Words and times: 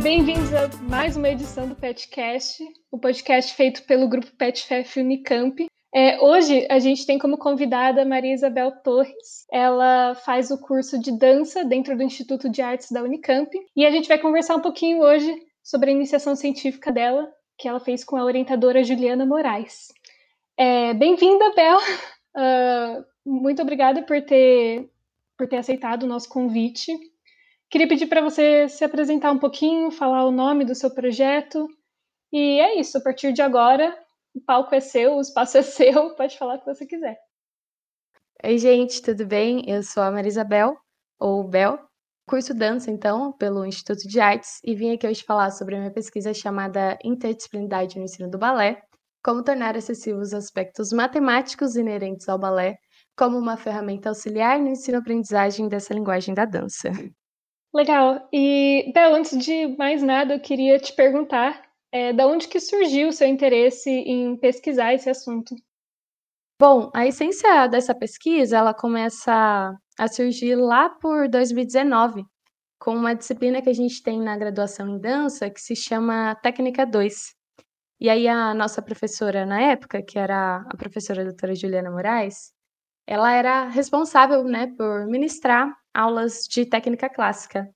Bem-vindos 0.00 0.54
a 0.54 0.68
mais 0.88 1.16
uma 1.16 1.28
edição 1.28 1.68
do 1.68 1.74
PetCast, 1.74 2.62
o 2.88 2.98
podcast 3.00 3.52
feito 3.52 3.82
pelo 3.82 4.08
grupo 4.08 4.30
PetFef 4.36 5.00
Unicamp. 5.00 5.66
É, 5.92 6.20
hoje 6.20 6.64
a 6.70 6.78
gente 6.78 7.04
tem 7.04 7.18
como 7.18 7.36
convidada 7.36 8.02
a 8.02 8.04
Maria 8.04 8.32
Isabel 8.32 8.70
Torres. 8.84 9.44
Ela 9.50 10.14
faz 10.14 10.52
o 10.52 10.58
curso 10.58 11.00
de 11.00 11.18
dança 11.18 11.64
dentro 11.64 11.96
do 11.96 12.02
Instituto 12.04 12.48
de 12.48 12.62
Artes 12.62 12.92
da 12.92 13.02
Unicamp 13.02 13.50
e 13.74 13.84
a 13.84 13.90
gente 13.90 14.06
vai 14.06 14.18
conversar 14.18 14.54
um 14.54 14.60
pouquinho 14.60 15.00
hoje 15.00 15.34
sobre 15.64 15.90
a 15.90 15.94
iniciação 15.94 16.36
científica 16.36 16.92
dela, 16.92 17.28
que 17.58 17.66
ela 17.66 17.80
fez 17.80 18.04
com 18.04 18.16
a 18.16 18.24
orientadora 18.24 18.84
Juliana 18.84 19.26
Moraes. 19.26 19.88
É, 20.56 20.94
Bem-vinda, 20.94 21.52
Bel. 21.56 21.78
Uh, 22.36 23.04
muito 23.24 23.62
obrigada 23.62 24.00
por 24.02 24.22
ter, 24.22 24.88
por 25.36 25.48
ter 25.48 25.56
aceitado 25.56 26.04
o 26.04 26.06
nosso 26.06 26.28
convite. 26.28 26.92
Queria 27.68 27.88
pedir 27.88 28.06
para 28.06 28.22
você 28.22 28.68
se 28.68 28.84
apresentar 28.84 29.32
um 29.32 29.38
pouquinho, 29.38 29.90
falar 29.90 30.24
o 30.24 30.30
nome 30.30 30.64
do 30.64 30.74
seu 30.74 30.90
projeto. 30.94 31.66
E 32.32 32.60
é 32.60 32.78
isso, 32.78 32.98
a 32.98 33.00
partir 33.00 33.32
de 33.32 33.42
agora, 33.42 33.96
o 34.34 34.40
palco 34.40 34.74
é 34.74 34.80
seu, 34.80 35.16
o 35.16 35.20
espaço 35.20 35.58
é 35.58 35.62
seu, 35.62 36.14
pode 36.14 36.38
falar 36.38 36.56
o 36.56 36.58
que 36.60 36.66
você 36.66 36.86
quiser. 36.86 37.18
Oi, 38.44 38.58
gente, 38.58 39.02
tudo 39.02 39.26
bem? 39.26 39.68
Eu 39.68 39.82
sou 39.82 40.02
a 40.02 40.10
Maria 40.10 40.28
Isabel, 40.28 40.76
ou 41.18 41.42
Bel, 41.42 41.78
curso 42.28 42.54
dança, 42.54 42.90
então, 42.90 43.32
pelo 43.32 43.64
Instituto 43.66 44.06
de 44.06 44.20
Artes, 44.20 44.60
e 44.62 44.74
vim 44.74 44.92
aqui 44.92 45.06
hoje 45.06 45.24
falar 45.24 45.50
sobre 45.50 45.74
a 45.74 45.78
minha 45.78 45.92
pesquisa 45.92 46.32
chamada 46.34 46.98
Interdisciplinaridade 47.02 47.98
no 47.98 48.04
Ensino 48.04 48.30
do 48.30 48.38
Balé, 48.38 48.82
como 49.24 49.42
tornar 49.42 49.76
acessíveis 49.76 50.28
os 50.28 50.34
aspectos 50.34 50.92
matemáticos 50.92 51.74
inerentes 51.74 52.28
ao 52.28 52.38
balé 52.38 52.76
como 53.16 53.36
uma 53.38 53.56
ferramenta 53.56 54.10
auxiliar 54.10 54.60
no 54.60 54.68
ensino-aprendizagem 54.68 55.68
dessa 55.68 55.94
linguagem 55.94 56.34
da 56.34 56.44
dança. 56.44 56.90
Legal. 57.76 58.26
E, 58.32 58.90
Bel, 58.94 59.14
antes 59.14 59.36
de 59.36 59.76
mais 59.76 60.02
nada, 60.02 60.32
eu 60.32 60.40
queria 60.40 60.78
te 60.78 60.94
perguntar 60.94 61.62
é, 61.92 62.10
da 62.10 62.26
onde 62.26 62.48
que 62.48 62.58
surgiu 62.58 63.08
o 63.08 63.12
seu 63.12 63.28
interesse 63.28 63.90
em 63.90 64.34
pesquisar 64.34 64.94
esse 64.94 65.10
assunto? 65.10 65.54
Bom, 66.58 66.90
a 66.94 67.06
essência 67.06 67.66
dessa 67.66 67.94
pesquisa, 67.94 68.56
ela 68.56 68.72
começa 68.72 69.76
a 69.98 70.08
surgir 70.08 70.54
lá 70.54 70.88
por 70.88 71.28
2019, 71.28 72.24
com 72.80 72.94
uma 72.94 73.14
disciplina 73.14 73.60
que 73.60 73.68
a 73.68 73.74
gente 73.74 74.02
tem 74.02 74.22
na 74.22 74.38
graduação 74.38 74.88
em 74.88 74.98
dança 74.98 75.50
que 75.50 75.60
se 75.60 75.76
chama 75.76 76.34
Técnica 76.36 76.86
2. 76.86 77.34
E 78.00 78.08
aí 78.08 78.26
a 78.26 78.54
nossa 78.54 78.80
professora 78.80 79.44
na 79.44 79.60
época, 79.60 80.02
que 80.02 80.18
era 80.18 80.64
a 80.66 80.76
professora 80.78 81.26
doutora 81.26 81.54
Juliana 81.54 81.90
Moraes, 81.90 82.54
ela 83.06 83.30
era 83.34 83.68
responsável, 83.68 84.44
né, 84.44 84.72
por 84.78 85.06
ministrar 85.06 85.76
aulas 85.96 86.42
de 86.48 86.66
técnica 86.66 87.08
clássica. 87.08 87.68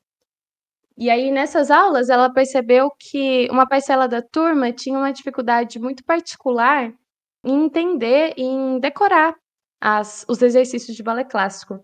E 0.96 1.08
aí, 1.08 1.30
nessas 1.30 1.70
aulas, 1.70 2.10
ela 2.10 2.32
percebeu 2.32 2.90
que 2.98 3.48
uma 3.50 3.66
parcela 3.66 4.06
da 4.06 4.20
turma 4.20 4.70
tinha 4.72 4.98
uma 4.98 5.12
dificuldade 5.12 5.78
muito 5.78 6.04
particular 6.04 6.92
em 7.42 7.64
entender 7.64 8.34
em 8.36 8.78
decorar 8.78 9.34
as, 9.80 10.26
os 10.28 10.42
exercícios 10.42 10.94
de 10.94 11.02
balé 11.02 11.24
clássico. 11.24 11.76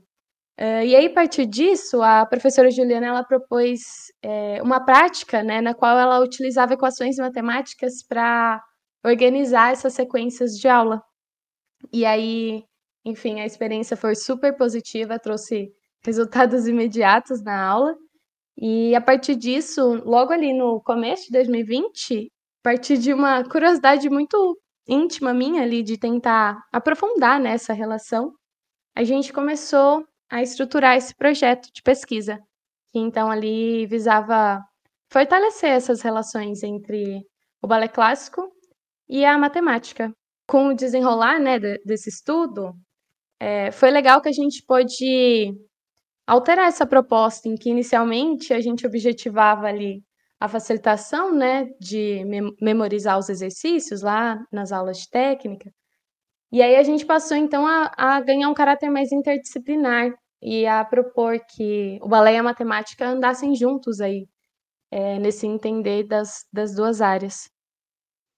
Uh, 0.59 0.84
e 0.84 0.95
aí, 0.95 1.07
a 1.07 1.14
partir 1.14 1.47
disso, 1.47 2.03
a 2.03 2.27
professora 2.27 2.70
Juliana 2.70 3.07
ela 3.07 3.25
propôs 3.25 3.81
é, 4.23 4.62
uma 4.62 4.84
prática 4.84 5.42
né, 5.42 5.61
na 5.61 5.75
qual 5.75 5.98
ela 5.98 6.20
utilizava 6.20 6.75
equações 6.75 7.17
matemáticas 7.17 8.03
para 8.07 8.62
organizar 9.05 9.73
essas 9.73 9.95
sequências 9.95 10.53
de 10.53 10.69
aula. 10.69 11.03
E 11.92 12.05
aí, 12.05 12.64
enfim, 13.05 13.41
a 13.41 13.47
experiência 13.47 13.97
foi 13.97 14.14
super 14.14 14.57
positiva, 14.57 15.19
trouxe 15.19 15.70
resultados 16.07 16.69
imediatos 16.69 17.43
na 17.43 17.61
aula. 17.61 17.95
E 18.57 18.95
a 18.95 19.01
partir 19.01 19.35
disso, 19.35 20.01
logo 20.05 20.33
ali 20.33 20.55
no 20.55 20.81
começo 20.81 21.25
de 21.25 21.33
2020, 21.33 22.27
a 22.27 22.63
partir 22.63 22.97
de 22.97 23.13
uma 23.13 23.45
curiosidade 23.45 24.09
muito 24.09 24.57
íntima 24.89 25.35
minha 25.35 25.63
ali 25.63 25.83
de 25.83 25.98
tentar 25.98 26.63
aprofundar 26.73 27.41
nessa 27.41 27.73
relação, 27.73 28.33
a 28.95 29.03
gente 29.03 29.33
começou 29.33 30.07
a 30.30 30.41
estruturar 30.41 30.97
esse 30.97 31.14
projeto 31.14 31.69
de 31.75 31.83
pesquisa, 31.83 32.39
que 32.92 32.98
então 32.98 33.30
ali 33.30 33.85
visava 33.86 34.63
fortalecer 35.13 35.70
essas 35.70 36.01
relações 36.03 36.63
entre 36.63 37.20
o 37.61 37.67
balé 37.67 37.89
clássico 37.89 38.48
e 39.09 39.25
a 39.25 39.36
matemática. 39.36 40.13
Com 40.48 40.69
o 40.69 40.75
desenrolar 40.75 41.41
né, 41.41 41.59
desse 41.85 42.09
estudo, 42.09 42.73
é, 43.41 43.73
foi 43.73 43.91
legal 43.91 44.23
que 44.23 44.29
a 44.29 44.33
gente 44.33 44.64
pôde 44.64 45.53
alterar 46.27 46.67
essa 46.67 46.87
proposta, 46.87 47.48
em 47.48 47.55
que 47.55 47.70
inicialmente 47.70 48.53
a 48.53 48.61
gente 48.61 48.87
objetivava 48.87 49.67
ali 49.67 50.03
a 50.41 50.48
facilitação 50.48 51.33
né, 51.33 51.69
de 51.81 52.23
memorizar 52.61 53.19
os 53.19 53.29
exercícios 53.29 54.03
lá 54.03 54.39
nas 54.53 54.73
aulas 54.73 54.98
de 54.98 55.09
técnica. 55.09 55.70
E 56.53 56.63
aí 56.63 56.77
a 56.77 56.83
gente 56.83 57.07
passou 57.07 57.36
então 57.36 57.67
a, 57.67 57.92
a 57.97 58.20
ganhar 58.20 58.48
um 58.48 58.55
caráter 58.55 58.91
mais 58.91 59.13
interdisciplinar 59.13 60.13
e 60.42 60.67
a 60.67 60.85
propor 60.85 61.41
que 61.41 61.98
o 62.03 62.09
balé 62.09 62.35
e 62.35 62.36
a 62.36 62.42
matemática 62.42 63.09
andassem 63.09 63.55
juntos 63.55 64.01
aí, 64.01 64.27
é, 64.91 65.19
nesse 65.19 65.47
entender 65.47 66.05
das, 66.05 66.45
das 66.53 66.75
duas 66.75 67.01
áreas. 67.01 67.48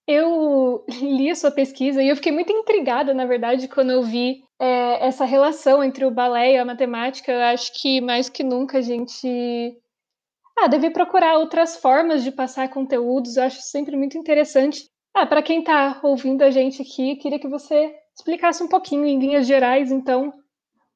Eu 0.06 0.84
li 0.88 1.30
a 1.30 1.34
sua 1.34 1.50
pesquisa 1.50 2.02
e 2.02 2.08
eu 2.08 2.16
fiquei 2.16 2.32
muito 2.32 2.52
intrigada, 2.52 3.12
na 3.12 3.26
verdade, 3.26 3.68
quando 3.68 3.90
eu 3.90 4.02
vi 4.02 4.42
é, 4.58 5.06
essa 5.06 5.24
relação 5.24 5.82
entre 5.82 6.04
o 6.04 6.10
balé 6.10 6.54
e 6.54 6.58
a 6.58 6.64
matemática. 6.64 7.32
Eu 7.32 7.42
acho 7.42 7.72
que 7.80 8.00
mais 8.00 8.28
que 8.28 8.42
nunca 8.42 8.78
a 8.78 8.82
gente 8.82 9.76
ah, 10.58 10.66
deve 10.66 10.90
procurar 10.90 11.38
outras 11.38 11.76
formas 11.76 12.24
de 12.24 12.32
passar 12.32 12.68
conteúdos. 12.68 13.36
Eu 13.36 13.44
acho 13.44 13.60
sempre 13.62 13.96
muito 13.96 14.18
interessante. 14.18 14.88
Ah, 15.14 15.26
para 15.26 15.42
quem 15.42 15.60
está 15.60 16.00
ouvindo 16.02 16.42
a 16.42 16.50
gente 16.50 16.82
aqui, 16.82 17.16
queria 17.16 17.38
que 17.38 17.48
você 17.48 17.94
explicasse 18.16 18.62
um 18.62 18.68
pouquinho, 18.68 19.06
em 19.06 19.18
linhas 19.18 19.46
gerais, 19.46 19.92
então, 19.92 20.32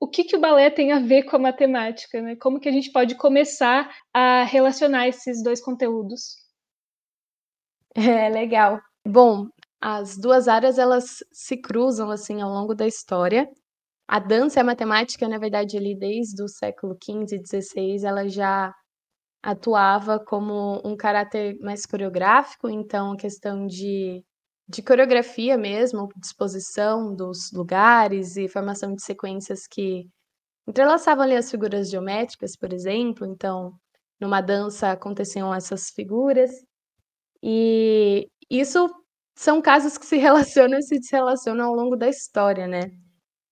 o 0.00 0.08
que, 0.08 0.24
que 0.24 0.36
o 0.36 0.40
balé 0.40 0.68
tem 0.68 0.90
a 0.90 0.98
ver 0.98 1.22
com 1.22 1.36
a 1.36 1.38
matemática, 1.38 2.20
né? 2.20 2.34
Como 2.36 2.58
que 2.58 2.68
a 2.68 2.72
gente 2.72 2.90
pode 2.90 3.14
começar 3.14 3.88
a 4.12 4.42
relacionar 4.42 5.06
esses 5.06 5.42
dois 5.42 5.60
conteúdos? 5.60 6.36
É 7.94 8.28
legal. 8.28 8.80
Bom, 9.06 9.48
as 9.82 10.16
duas 10.16 10.47
áreas 10.47 10.78
elas 10.78 11.25
se 11.32 11.56
cruzam 11.56 12.09
assim 12.09 12.41
ao 12.41 12.48
longo 12.48 12.72
da 12.72 12.87
história. 12.87 13.50
A 14.06 14.20
dança 14.20 14.60
e 14.60 14.62
a 14.62 14.65
matemática, 14.65 15.28
na 15.28 15.38
verdade, 15.38 15.76
ali 15.76 15.98
desde 15.98 16.41
o 16.41 16.48
século 16.48 16.97
XV 17.03 17.37
e 17.37 17.44
XVI, 17.44 18.06
ela 18.06 18.28
já 18.28 18.72
atuava 19.43 20.20
como 20.20 20.81
um 20.84 20.97
caráter 20.97 21.59
mais 21.60 21.84
coreográfico, 21.84 22.69
então 22.69 23.12
a 23.12 23.16
questão 23.16 23.66
de, 23.66 24.25
de 24.69 24.82
coreografia 24.82 25.59
mesmo, 25.59 26.09
disposição 26.16 27.14
dos 27.14 27.50
lugares 27.53 28.37
e 28.37 28.49
formação 28.49 28.94
de 28.94 29.03
sequências 29.03 29.66
que 29.66 30.09
entrelaçavam 30.69 31.25
ali 31.25 31.37
as 31.37 31.50
figuras 31.50 31.91
geométricas, 31.91 32.56
por 32.56 32.72
exemplo. 32.72 33.26
Então, 33.26 33.72
numa 34.20 34.41
dança 34.41 34.93
aconteciam 34.93 35.53
essas 35.53 35.91
figuras. 35.91 36.53
E 37.43 38.28
isso 38.49 38.88
são 39.42 39.60
casos 39.60 39.98
que 39.98 40.06
se 40.06 40.16
relacionam 40.19 40.78
e 40.78 40.82
se 40.82 41.00
desrelacionam 41.00 41.66
ao 41.66 41.75
longo 41.75 41.97
da 41.97 42.08
história, 42.08 42.69
né? 42.69 42.92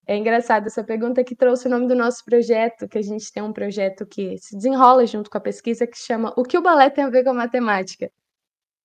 É 0.07 0.17
engraçado 0.17 0.67
essa 0.67 0.85
pergunta 0.85 1.25
que 1.25 1.35
trouxe 1.35 1.67
o 1.67 1.71
nome 1.71 1.89
do 1.89 1.97
nosso 1.97 2.25
projeto, 2.25 2.89
que 2.89 2.97
a 2.97 3.03
gente 3.03 3.33
tem 3.33 3.43
um 3.43 3.53
projeto 3.53 4.07
que 4.07 4.39
se 4.39 4.57
desenrola 4.57 5.05
junto 5.05 5.29
com 5.29 5.39
a 5.39 5.41
pesquisa 5.41 5.89
que 5.89 5.99
chama 5.99 6.33
O 6.37 6.45
que 6.45 6.57
o 6.57 6.63
balé 6.63 6.91
tem 6.91 7.03
a 7.03 7.11
ver 7.11 7.25
com 7.25 7.31
a 7.31 7.35
matemática? 7.35 8.09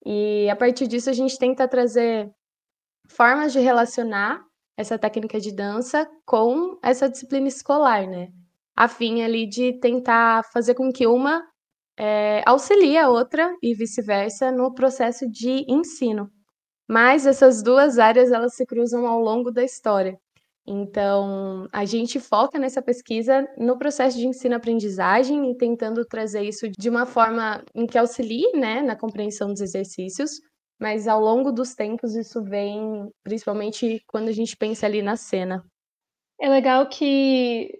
E 0.03 0.49
a 0.49 0.55
partir 0.55 0.87
disso 0.87 1.09
a 1.09 1.13
gente 1.13 1.37
tenta 1.37 1.67
trazer 1.67 2.27
formas 3.07 3.53
de 3.53 3.59
relacionar 3.59 4.43
essa 4.75 4.97
técnica 4.97 5.39
de 5.39 5.51
dança 5.51 6.09
com 6.25 6.79
essa 6.81 7.07
disciplina 7.07 7.47
escolar, 7.47 8.07
né? 8.07 8.29
A 8.75 8.87
fim 8.87 9.21
ali 9.21 9.47
de 9.47 9.79
tentar 9.79 10.43
fazer 10.51 10.73
com 10.73 10.91
que 10.91 11.05
uma 11.05 11.43
é, 11.97 12.41
auxilie 12.47 12.97
a 12.97 13.09
outra 13.09 13.55
e 13.61 13.75
vice-versa 13.75 14.51
no 14.51 14.73
processo 14.73 15.29
de 15.29 15.65
ensino. 15.67 16.31
Mas 16.87 17.25
essas 17.25 17.63
duas 17.63 17.97
áreas 17.97 18.31
elas 18.31 18.55
se 18.55 18.65
cruzam 18.65 19.07
ao 19.07 19.19
longo 19.19 19.51
da 19.51 19.63
história. 19.63 20.19
Então, 20.67 21.67
a 21.71 21.85
gente 21.85 22.19
foca 22.19 22.57
nessa 22.57 22.81
pesquisa 22.81 23.47
no 23.55 23.77
processo 23.77 24.17
de 24.17 24.27
ensino-aprendizagem 24.27 25.51
e 25.51 25.55
tentando 25.55 26.03
trazer 26.03 26.41
isso 26.41 26.67
de 26.69 26.89
uma 26.89 27.05
forma 27.05 27.63
em 27.75 27.85
que 27.85 27.97
auxilie 27.97 28.51
né, 28.53 28.81
na 28.81 28.95
compreensão 28.95 29.49
dos 29.49 29.61
exercícios, 29.61 30.41
mas 30.79 31.07
ao 31.07 31.21
longo 31.21 31.51
dos 31.51 31.75
tempos 31.75 32.15
isso 32.15 32.43
vem 32.43 33.11
principalmente 33.23 34.01
quando 34.07 34.29
a 34.29 34.31
gente 34.31 34.57
pensa 34.57 34.87
ali 34.87 35.03
na 35.03 35.15
cena. 35.15 35.63
É 36.41 36.49
legal 36.49 36.89
que 36.89 37.79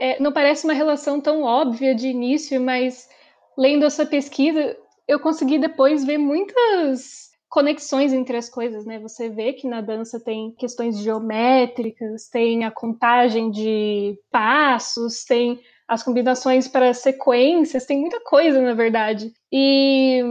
é, 0.00 0.22
não 0.22 0.32
parece 0.32 0.64
uma 0.64 0.72
relação 0.72 1.20
tão 1.20 1.42
óbvia 1.42 1.96
de 1.96 2.06
início, 2.06 2.60
mas 2.60 3.08
lendo 3.56 3.84
a 3.84 3.90
sua 3.90 4.06
pesquisa, 4.06 4.76
eu 5.08 5.18
consegui 5.18 5.58
depois 5.58 6.04
ver 6.04 6.18
muitas 6.18 7.27
conexões 7.48 8.12
entre 8.12 8.36
as 8.36 8.48
coisas, 8.48 8.84
né? 8.84 8.98
Você 8.98 9.28
vê 9.28 9.52
que 9.52 9.66
na 9.66 9.80
dança 9.80 10.20
tem 10.20 10.52
questões 10.52 10.98
geométricas, 10.98 12.28
tem 12.28 12.64
a 12.64 12.70
contagem 12.70 13.50
de 13.50 14.18
passos, 14.30 15.24
tem 15.24 15.60
as 15.86 16.02
combinações 16.02 16.68
para 16.68 16.92
sequências, 16.92 17.86
tem 17.86 17.98
muita 17.98 18.20
coisa, 18.20 18.60
na 18.60 18.74
verdade. 18.74 19.32
E 19.50 20.22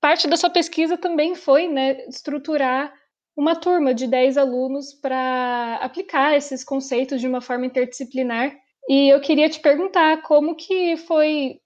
parte 0.00 0.26
da 0.26 0.36
sua 0.36 0.50
pesquisa 0.50 0.98
também 0.98 1.36
foi 1.36 1.68
né, 1.68 2.04
estruturar 2.08 2.92
uma 3.36 3.54
turma 3.54 3.94
de 3.94 4.08
10 4.08 4.36
alunos 4.36 4.92
para 4.92 5.76
aplicar 5.76 6.36
esses 6.36 6.64
conceitos 6.64 7.20
de 7.20 7.28
uma 7.28 7.40
forma 7.40 7.66
interdisciplinar. 7.66 8.52
E 8.88 9.12
eu 9.12 9.20
queria 9.20 9.48
te 9.48 9.60
perguntar 9.60 10.22
como 10.22 10.56
que 10.56 10.96
foi 10.96 11.60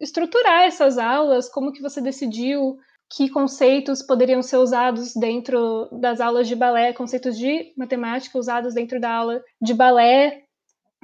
estruturar 0.00 0.64
essas 0.64 0.98
aulas, 0.98 1.48
como 1.48 1.72
que 1.72 1.80
você 1.80 2.00
decidiu 2.00 2.76
que 3.14 3.28
conceitos 3.28 4.02
poderiam 4.02 4.42
ser 4.42 4.56
usados 4.56 5.12
dentro 5.14 5.88
das 5.92 6.18
aulas 6.18 6.48
de 6.48 6.56
balé, 6.56 6.94
conceitos 6.94 7.36
de 7.36 7.74
matemática 7.76 8.38
usados 8.38 8.72
dentro 8.74 8.98
da 8.98 9.14
aula 9.14 9.42
de 9.60 9.74
balé, 9.74 10.44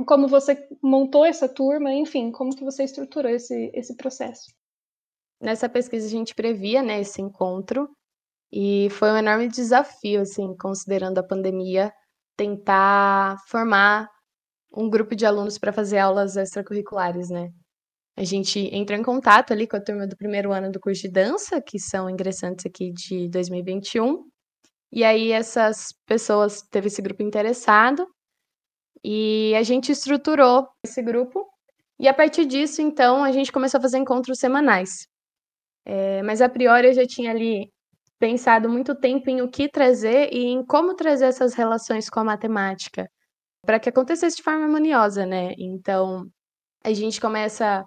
como 0.06 0.26
você 0.26 0.66
montou 0.82 1.24
essa 1.24 1.48
turma, 1.48 1.92
enfim, 1.92 2.30
como 2.32 2.56
que 2.56 2.64
você 2.64 2.84
estruturou 2.84 3.30
esse, 3.30 3.70
esse 3.74 3.94
processo. 3.94 4.46
Nessa 5.40 5.68
pesquisa 5.68 6.06
a 6.06 6.10
gente 6.10 6.34
previa, 6.34 6.82
né, 6.82 7.00
esse 7.00 7.20
encontro, 7.20 7.90
e 8.50 8.88
foi 8.90 9.10
um 9.10 9.18
enorme 9.18 9.48
desafio, 9.48 10.22
assim, 10.22 10.56
considerando 10.56 11.18
a 11.18 11.22
pandemia, 11.22 11.92
tentar 12.36 13.36
formar 13.48 14.08
um 14.74 14.88
grupo 14.88 15.14
de 15.14 15.26
alunos 15.26 15.58
para 15.58 15.72
fazer 15.72 15.98
aulas 15.98 16.36
extracurriculares, 16.36 17.28
né? 17.28 17.50
A 18.18 18.24
gente 18.24 18.58
entrou 18.74 18.98
em 18.98 19.02
contato 19.04 19.52
ali 19.52 19.64
com 19.68 19.76
a 19.76 19.80
turma 19.80 20.04
do 20.04 20.16
primeiro 20.16 20.50
ano 20.52 20.72
do 20.72 20.80
curso 20.80 21.02
de 21.02 21.08
dança, 21.08 21.62
que 21.62 21.78
são 21.78 22.10
ingressantes 22.10 22.66
aqui 22.66 22.90
de 22.90 23.28
2021. 23.28 24.24
E 24.90 25.04
aí 25.04 25.30
essas 25.30 25.94
pessoas 26.04 26.60
teve 26.62 26.88
esse 26.88 27.00
grupo 27.00 27.22
interessado 27.22 28.04
e 29.04 29.54
a 29.54 29.62
gente 29.62 29.92
estruturou 29.92 30.66
esse 30.84 31.00
grupo. 31.00 31.46
E 31.96 32.08
a 32.08 32.12
partir 32.12 32.44
disso, 32.44 32.82
então, 32.82 33.22
a 33.22 33.30
gente 33.30 33.52
começou 33.52 33.78
a 33.78 33.82
fazer 33.82 33.98
encontros 33.98 34.40
semanais. 34.40 35.06
É, 35.86 36.20
mas 36.24 36.42
a 36.42 36.48
priori 36.48 36.88
eu 36.88 36.94
já 36.94 37.06
tinha 37.06 37.30
ali 37.30 37.70
pensado 38.18 38.68
muito 38.68 38.96
tempo 38.96 39.30
em 39.30 39.42
o 39.42 39.48
que 39.48 39.68
trazer 39.68 40.34
e 40.34 40.44
em 40.46 40.66
como 40.66 40.96
trazer 40.96 41.26
essas 41.26 41.54
relações 41.54 42.10
com 42.10 42.18
a 42.18 42.24
matemática 42.24 43.08
para 43.64 43.78
que 43.78 43.88
acontecesse 43.88 44.38
de 44.38 44.42
forma 44.42 44.64
harmoniosa, 44.64 45.24
né? 45.24 45.52
Então, 45.56 46.26
a 46.82 46.92
gente 46.92 47.20
começa 47.20 47.86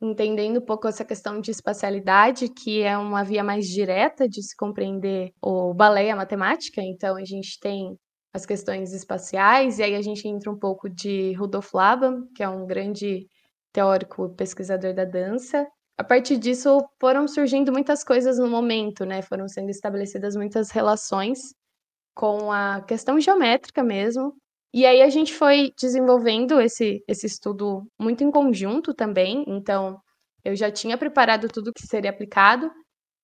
entendendo 0.00 0.58
um 0.58 0.64
pouco 0.64 0.88
essa 0.88 1.04
questão 1.04 1.40
de 1.40 1.50
espacialidade, 1.50 2.48
que 2.48 2.82
é 2.82 2.96
uma 2.98 3.24
via 3.24 3.42
mais 3.42 3.66
direta 3.66 4.28
de 4.28 4.42
se 4.42 4.54
compreender 4.56 5.32
o 5.42 5.72
balé 5.74 6.06
e 6.06 6.10
a 6.10 6.16
matemática. 6.16 6.82
Então, 6.82 7.16
a 7.16 7.24
gente 7.24 7.58
tem 7.60 7.96
as 8.34 8.44
questões 8.44 8.92
espaciais, 8.92 9.78
e 9.78 9.82
aí 9.82 9.94
a 9.94 10.02
gente 10.02 10.28
entra 10.28 10.50
um 10.50 10.58
pouco 10.58 10.88
de 10.90 11.32
Rudolf 11.34 11.72
Laban, 11.72 12.26
que 12.34 12.42
é 12.42 12.48
um 12.48 12.66
grande 12.66 13.26
teórico 13.72 14.28
pesquisador 14.34 14.94
da 14.94 15.04
dança. 15.04 15.66
A 15.98 16.04
partir 16.04 16.36
disso, 16.36 16.78
foram 17.00 17.26
surgindo 17.26 17.72
muitas 17.72 18.04
coisas 18.04 18.38
no 18.38 18.48
momento, 18.48 19.06
né? 19.06 19.22
Foram 19.22 19.48
sendo 19.48 19.70
estabelecidas 19.70 20.36
muitas 20.36 20.70
relações 20.70 21.54
com 22.14 22.52
a 22.52 22.82
questão 22.82 23.20
geométrica 23.20 23.82
mesmo, 23.82 24.34
e 24.74 24.84
aí 24.84 25.02
a 25.02 25.08
gente 25.08 25.34
foi 25.34 25.72
desenvolvendo 25.80 26.60
esse, 26.60 27.02
esse 27.08 27.26
estudo 27.26 27.82
muito 27.98 28.22
em 28.24 28.30
conjunto 28.30 28.94
também, 28.94 29.44
então 29.46 29.98
eu 30.44 30.54
já 30.54 30.70
tinha 30.70 30.96
preparado 30.98 31.48
tudo 31.48 31.72
que 31.72 31.86
seria 31.86 32.10
aplicado, 32.10 32.70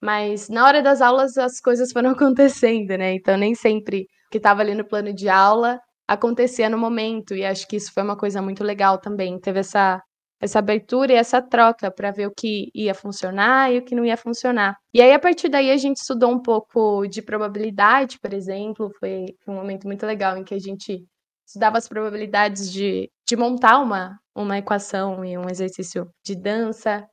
mas 0.02 0.48
na 0.48 0.66
hora 0.66 0.82
das 0.82 1.00
aulas 1.00 1.38
as 1.38 1.60
coisas 1.60 1.92
foram 1.92 2.10
acontecendo, 2.16 2.96
né? 2.96 3.14
Então 3.14 3.36
nem 3.36 3.54
sempre 3.54 4.02
o 4.26 4.30
que 4.30 4.38
estava 4.38 4.62
ali 4.62 4.74
no 4.74 4.84
plano 4.84 5.12
de 5.14 5.28
aula 5.28 5.78
acontecia 6.08 6.68
no 6.68 6.78
momento, 6.78 7.34
e 7.34 7.44
acho 7.44 7.66
que 7.66 7.76
isso 7.76 7.92
foi 7.92 8.02
uma 8.02 8.16
coisa 8.16 8.42
muito 8.42 8.64
legal 8.64 8.98
também. 8.98 9.38
Teve 9.40 9.60
essa, 9.60 10.02
essa 10.40 10.58
abertura 10.58 11.12
e 11.12 11.16
essa 11.16 11.40
troca 11.40 11.90
para 11.90 12.10
ver 12.10 12.26
o 12.26 12.32
que 12.36 12.70
ia 12.74 12.94
funcionar 12.94 13.72
e 13.72 13.78
o 13.78 13.84
que 13.84 13.94
não 13.94 14.04
ia 14.04 14.16
funcionar. 14.16 14.76
E 14.92 15.00
aí, 15.00 15.12
a 15.12 15.18
partir 15.18 15.48
daí, 15.48 15.70
a 15.70 15.76
gente 15.76 15.98
estudou 15.98 16.30
um 16.30 16.40
pouco 16.42 17.06
de 17.06 17.22
probabilidade, 17.22 18.18
por 18.20 18.32
exemplo, 18.34 18.90
foi 18.98 19.26
um 19.48 19.54
momento 19.54 19.86
muito 19.86 20.04
legal 20.06 20.36
em 20.36 20.44
que 20.44 20.54
a 20.54 20.58
gente 20.58 21.04
estudava 21.52 21.76
as 21.76 21.86
probabilidades 21.86 22.72
de, 22.72 23.10
de 23.28 23.36
montar 23.36 23.78
uma, 23.78 24.18
uma 24.34 24.56
equação 24.56 25.22
e 25.22 25.36
um 25.36 25.48
exercício 25.50 26.10
de 26.24 26.34
dança. 26.34 27.06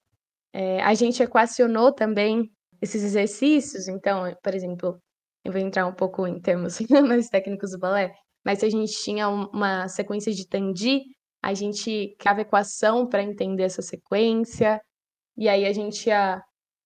É, 0.54 0.82
a 0.82 0.94
gente 0.94 1.22
equacionou 1.22 1.94
também 1.94 2.50
esses 2.82 3.04
exercícios, 3.04 3.90
então, 3.90 4.34
por 4.42 4.56
exemplo, 4.56 4.98
eu 5.44 5.52
vou 5.52 5.62
entrar 5.62 5.86
um 5.86 5.94
pouco 5.94 6.26
em 6.26 6.40
termos 6.40 6.80
mais 7.08 7.28
técnicos 7.28 7.72
do 7.72 7.80
balé, 7.80 8.14
mas 8.46 8.60
se 8.60 8.66
a 8.66 8.70
gente 8.70 8.94
tinha 9.04 9.28
uma 9.28 9.90
sequência 9.90 10.32
de 10.34 10.48
tandi, 10.48 11.02
a 11.44 11.54
gente 11.54 12.16
criava 12.18 12.42
equação 12.42 13.08
para 13.08 13.22
entender 13.22 13.64
essa 13.64 13.82
sequência, 13.82 14.82
e 15.38 15.50
aí 15.50 15.66
a 15.66 15.74
gente 15.74 16.08
ia 16.08 16.42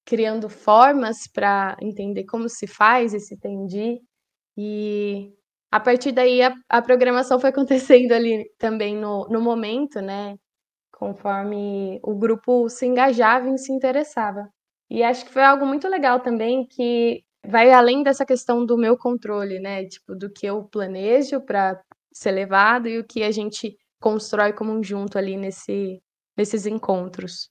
criando 0.05 0.49
formas 0.49 1.27
para 1.31 1.77
entender 1.81 2.25
como 2.25 2.49
se 2.49 2.65
faz 2.65 3.13
esse 3.13 3.37
tandi, 3.37 3.99
e 4.57 5.31
a 5.73 5.79
partir 5.79 6.11
daí 6.11 6.39
a, 6.43 6.53
a 6.69 6.83
programação 6.83 7.39
foi 7.39 7.49
acontecendo 7.49 8.11
ali 8.11 8.45
também 8.59 8.95
no, 8.95 9.27
no 9.27 9.41
momento, 9.41 9.99
né? 10.01 10.37
Conforme 10.91 11.99
o 12.03 12.13
grupo 12.15 12.69
se 12.69 12.85
engajava 12.85 13.49
e 13.49 13.57
se 13.57 13.73
interessava. 13.73 14.47
E 14.87 15.01
acho 15.01 15.25
que 15.25 15.33
foi 15.33 15.41
algo 15.41 15.65
muito 15.65 15.87
legal 15.87 16.19
também 16.19 16.67
que 16.67 17.23
vai 17.43 17.71
além 17.71 18.03
dessa 18.03 18.23
questão 18.23 18.63
do 18.63 18.77
meu 18.77 18.95
controle, 18.95 19.59
né? 19.59 19.85
Tipo, 19.85 20.13
do 20.13 20.31
que 20.31 20.45
eu 20.45 20.63
planejo 20.65 21.41
para 21.41 21.81
ser 22.13 22.33
levado 22.33 22.87
e 22.87 22.99
o 22.99 23.03
que 23.03 23.23
a 23.23 23.31
gente 23.31 23.75
constrói 23.99 24.53
como 24.53 24.71
um 24.71 24.83
junto 24.83 25.17
ali 25.17 25.35
nesse, 25.35 25.99
nesses 26.37 26.67
encontros. 26.67 27.49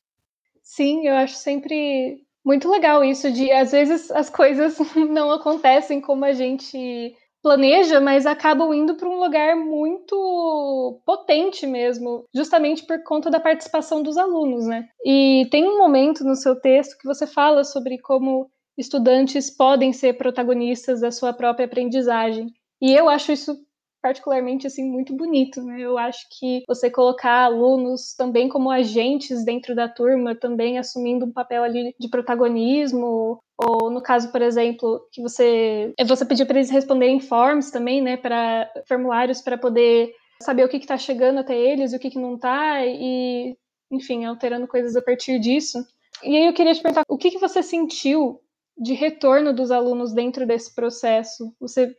Sim, 0.63 1.09
eu 1.09 1.17
acho 1.17 1.35
sempre 1.35 2.25
muito 2.45 2.71
legal 2.71 3.03
isso 3.03 3.33
de 3.33 3.51
às 3.51 3.73
vezes 3.73 4.13
as 4.13 4.31
coisas 4.31 4.79
não 5.11 5.33
acontecem 5.33 6.01
como 6.01 6.25
a 6.25 6.33
gente 6.33 7.17
planeja, 7.43 8.01
mas 8.01 8.25
acabam 8.25 8.73
indo 8.73 8.95
para 8.95 9.09
um 9.09 9.19
lugar 9.19 9.57
muito 9.57 11.01
potente 11.05 11.67
mesmo, 11.67 12.25
justamente 12.35 12.87
por 12.87 13.03
conta 13.03 13.31
da 13.31 13.41
participação 13.41 14.03
dos 14.03 14.17
alunos, 14.17 14.67
né? 14.67 14.89
E 15.05 15.49
tem 15.51 15.67
um 15.67 15.79
momento 15.79 16.25
no 16.25 16.37
seu 16.37 16.55
texto 16.59 16.97
que 16.99 17.07
você 17.07 17.27
fala 17.27 17.65
sobre 17.65 17.99
como 17.99 18.51
estudantes 18.79 19.51
podem 19.51 19.93
ser 19.93 20.15
protagonistas 20.15 21.01
da 21.01 21.11
sua 21.11 21.33
própria 21.33 21.67
aprendizagem. 21.67 22.47
E 22.81 22.93
eu 22.93 23.09
acho 23.09 23.33
isso 23.33 23.57
particularmente 24.03 24.67
assim 24.67 24.85
muito 24.85 25.15
bonito, 25.15 25.63
né? 25.63 25.81
Eu 25.81 25.97
acho 25.97 26.27
que 26.37 26.65
você 26.67 26.91
colocar 26.91 27.45
alunos 27.45 28.15
também 28.15 28.49
como 28.49 28.71
agentes 28.71 29.45
dentro 29.45 29.75
da 29.75 29.89
turma, 29.89 30.35
também 30.35 30.79
assumindo 30.79 31.25
um 31.25 31.33
papel 31.33 31.63
ali 31.63 31.95
de 31.99 32.09
protagonismo, 32.09 33.39
ou 33.57 33.91
no 33.91 34.03
caso, 34.03 34.33
por 34.33 34.43
exemplo, 34.43 35.07
que 35.13 35.23
você 35.23 35.95
é 35.97 36.05
você 36.05 36.25
pedir 36.25 36.45
para 36.47 36.59
eles 36.59 36.71
responderem 36.71 37.21
forms 37.21 37.71
também, 37.71 38.03
né, 38.03 38.17
para 38.17 38.69
formulários 38.89 39.41
para 39.41 39.57
poder 39.57 40.13
saber 40.43 40.65
o 40.65 40.69
que 40.69 40.79
está 40.79 40.99
chegando 40.99 41.39
até 41.39 41.57
eles, 41.57 41.93
o 41.93 41.99
que, 41.99 42.11
que 42.11 42.19
não 42.19 42.35
está 42.35 42.85
e 42.85 43.57
enfim, 43.93 44.25
alterando 44.25 44.67
coisas 44.67 44.97
a 44.97 45.03
partir 45.03 45.39
disso. 45.39 45.79
E 46.23 46.37
aí 46.37 46.47
eu 46.47 46.55
queria 46.55 46.75
te 46.75 46.81
perguntar, 46.81 47.05
o 47.07 47.19
que, 47.19 47.31
que 47.31 47.39
você 47.39 47.63
sentiu 47.63 48.41
de 48.77 48.95
retorno 48.95 49.55
dos 49.55 49.71
alunos 49.71 50.13
dentro 50.13 50.47
desse 50.47 50.75
processo? 50.75 51.55
Você 51.61 51.95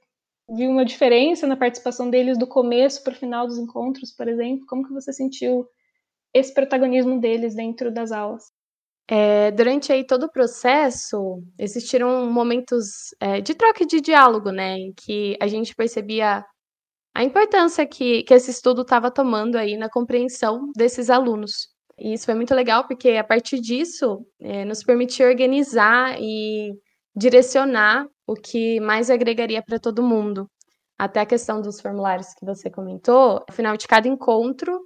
viu 0.50 0.70
uma 0.70 0.86
diferença 0.86 1.48
na 1.48 1.58
participação 1.58 2.10
deles 2.10 2.38
do 2.38 2.48
começo 2.48 3.04
para 3.04 3.14
o 3.14 3.16
final 3.16 3.48
dos 3.48 3.58
encontros, 3.58 4.12
por 4.12 4.28
exemplo? 4.28 4.66
Como 4.68 4.86
que 4.86 4.94
você 4.94 5.14
sentiu 5.14 5.66
esse 6.34 6.54
protagonismo 6.54 7.20
deles 7.20 7.56
dentro 7.56 7.92
das 7.92 8.12
aulas? 8.12 8.44
É, 9.08 9.52
durante 9.52 9.92
aí 9.92 10.06
todo 10.06 10.24
o 10.24 10.32
processo, 10.32 11.42
existiram 11.60 12.32
momentos 12.32 13.14
é, 13.20 13.42
de 13.42 13.54
troca 13.54 13.86
de 13.86 14.00
diálogo, 14.00 14.50
né, 14.50 14.78
em 14.78 14.94
que 14.94 15.36
a 15.42 15.48
gente 15.48 15.76
percebia 15.76 16.44
a 17.14 17.24
importância 17.24 17.86
que, 17.86 18.24
que 18.24 18.34
esse 18.34 18.50
estudo 18.50 18.82
estava 18.82 19.12
tomando 19.12 19.58
aí 19.58 19.78
na 19.78 19.90
compreensão 19.90 20.72
desses 20.76 21.10
alunos. 21.10 21.68
E 22.00 22.14
isso 22.14 22.26
foi 22.26 22.34
muito 22.34 22.56
legal, 22.56 22.88
porque 22.88 23.12
a 23.12 23.24
partir 23.24 23.60
disso, 23.60 24.26
é, 24.42 24.66
nos 24.66 24.84
permitiu 24.84 25.28
organizar 25.28 26.18
e 26.20 26.74
direcionar 27.16 28.08
o 28.28 28.36
que 28.36 28.80
mais 28.80 29.10
agregaria 29.10 29.62
para 29.64 29.80
todo 29.80 30.04
mundo. 30.04 30.50
Até 30.98 31.20
a 31.22 31.26
questão 31.26 31.62
dos 31.62 31.82
formulários 31.82 32.34
que 32.34 32.46
você 32.46 32.70
comentou, 32.70 33.44
no 33.48 33.56
final 33.56 33.76
de 33.78 33.88
cada 33.88 34.08
encontro, 34.08 34.80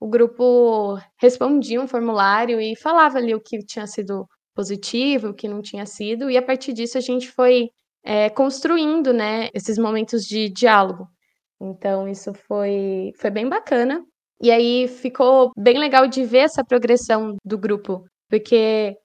o 0.00 0.08
grupo 0.08 0.98
respondia 1.20 1.80
um 1.80 1.86
formulário 1.86 2.60
e 2.60 2.74
falava 2.76 3.18
ali 3.18 3.34
o 3.34 3.40
que 3.40 3.58
tinha 3.64 3.86
sido 3.86 4.26
positivo, 4.54 5.28
o 5.28 5.34
que 5.34 5.48
não 5.48 5.60
tinha 5.62 5.86
sido, 5.86 6.30
e 6.30 6.36
a 6.36 6.42
partir 6.42 6.72
disso 6.72 6.98
a 6.98 7.00
gente 7.00 7.30
foi 7.30 7.70
é, 8.02 8.30
construindo 8.30 9.12
né, 9.12 9.48
esses 9.54 9.78
momentos 9.78 10.22
de 10.22 10.48
diálogo. 10.50 11.06
Então, 11.60 12.08
isso 12.08 12.32
foi, 12.46 13.12
foi 13.16 13.30
bem 13.30 13.48
bacana. 13.48 14.02
E 14.42 14.50
aí 14.50 14.88
ficou 14.88 15.52
bem 15.56 15.78
legal 15.78 16.06
de 16.06 16.24
ver 16.24 16.38
essa 16.38 16.64
progressão 16.64 17.36
do 17.44 17.58
grupo, 17.58 18.04
porque 18.28 18.96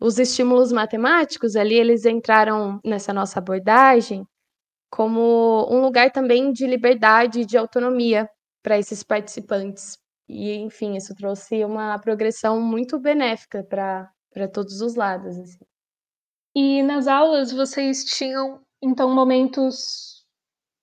os 0.00 0.18
estímulos 0.18 0.72
matemáticos 0.72 1.54
ali, 1.56 1.74
eles 1.74 2.06
entraram 2.06 2.80
nessa 2.84 3.12
nossa 3.12 3.38
abordagem 3.38 4.26
como 4.90 5.68
um 5.70 5.80
lugar 5.80 6.10
também 6.10 6.52
de 6.52 6.66
liberdade 6.66 7.40
e 7.40 7.46
de 7.46 7.56
autonomia 7.56 8.28
para 8.62 8.78
esses 8.78 9.02
participantes. 9.02 9.98
e 10.28 10.54
enfim, 10.56 10.96
isso 10.96 11.14
trouxe 11.14 11.64
uma 11.64 11.98
progressão 11.98 12.60
muito 12.60 12.98
benéfica 12.98 13.64
para 13.64 14.48
todos 14.48 14.80
os 14.80 14.94
lados. 14.94 15.38
Assim. 15.38 15.64
E 16.54 16.82
nas 16.82 17.06
aulas 17.06 17.52
vocês 17.52 18.04
tinham 18.04 18.60
então 18.82 19.14
momentos 19.14 20.24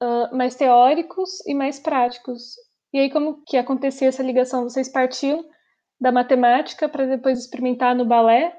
uh, 0.01 0.35
mais 0.35 0.55
teóricos 0.55 1.45
e 1.45 1.53
mais 1.53 1.79
práticos. 1.79 2.55
E 2.93 2.99
aí 2.99 3.11
como 3.11 3.43
que 3.45 3.57
acontecia 3.57 4.07
essa 4.07 4.23
ligação? 4.23 4.63
Vocês 4.63 4.89
partiam 4.89 5.43
da 5.99 6.11
matemática 6.11 6.87
para 6.87 7.05
depois 7.05 7.39
experimentar 7.39 7.95
no 7.95 8.05
balé? 8.05 8.55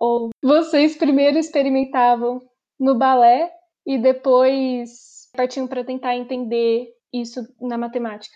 Ou 0.00 0.30
vocês 0.42 0.96
primeiro 0.96 1.38
experimentavam 1.38 2.40
no 2.78 2.96
balé 2.96 3.50
e 3.86 3.98
depois 3.98 5.28
partiam 5.36 5.66
para 5.66 5.84
tentar 5.84 6.16
entender 6.16 6.88
isso 7.12 7.40
na 7.60 7.76
matemática? 7.76 8.34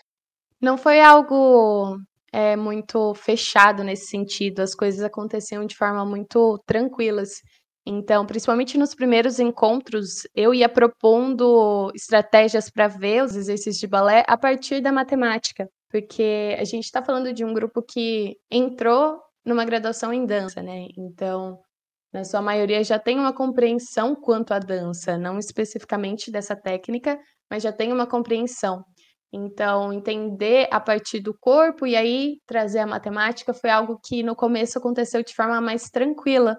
Não 0.61 0.77
foi 0.77 1.01
algo 1.01 1.97
é, 2.31 2.55
muito 2.55 3.15
fechado 3.15 3.83
nesse 3.83 4.07
sentido, 4.07 4.59
as 4.59 4.75
coisas 4.75 5.01
aconteciam 5.01 5.65
de 5.65 5.75
forma 5.75 6.05
muito 6.05 6.61
tranquilas. 6.67 7.41
Então, 7.85 8.25
principalmente 8.25 8.77
nos 8.77 8.93
primeiros 8.95 9.39
encontros, 9.39 10.27
eu 10.35 10.53
ia 10.53 10.69
propondo 10.69 11.91
estratégias 11.95 12.69
para 12.69 12.87
ver 12.87 13.23
os 13.23 13.35
exercícios 13.35 13.77
de 13.77 13.87
balé 13.87 14.23
a 14.27 14.37
partir 14.37 14.81
da 14.81 14.91
matemática, 14.91 15.67
porque 15.89 16.55
a 16.59 16.63
gente 16.63 16.85
está 16.85 17.03
falando 17.03 17.31
de 17.33 17.45
um 17.45 17.53
grupo 17.53 17.81
que 17.81 18.37
entrou 18.51 19.19
numa 19.45 19.65
graduação 19.65 20.11
em 20.11 20.25
dança, 20.25 20.61
né? 20.61 20.87
Então, 20.97 21.59
na 22.11 22.23
sua 22.23 22.41
maioria 22.41 22.83
já 22.83 22.97
tem 22.97 23.19
uma 23.19 23.33
compreensão 23.33 24.15
quanto 24.15 24.53
à 24.53 24.59
dança, 24.59 25.17
não 25.17 25.37
especificamente 25.37 26.31
dessa 26.31 26.55
técnica, 26.55 27.19
mas 27.49 27.63
já 27.63 27.71
tem 27.71 27.93
uma 27.93 28.07
compreensão. 28.07 28.83
Então, 29.31 29.91
entender 29.91 30.67
a 30.71 30.79
partir 30.79 31.19
do 31.19 31.37
corpo 31.37 31.85
e 31.85 31.95
aí 31.95 32.37
trazer 32.47 32.79
a 32.79 32.87
matemática 32.87 33.53
foi 33.53 33.69
algo 33.69 33.99
que 34.03 34.23
no 34.23 34.35
começo 34.35 34.77
aconteceu 34.77 35.21
de 35.23 35.35
forma 35.35 35.59
mais 35.59 35.89
tranquila. 35.89 36.57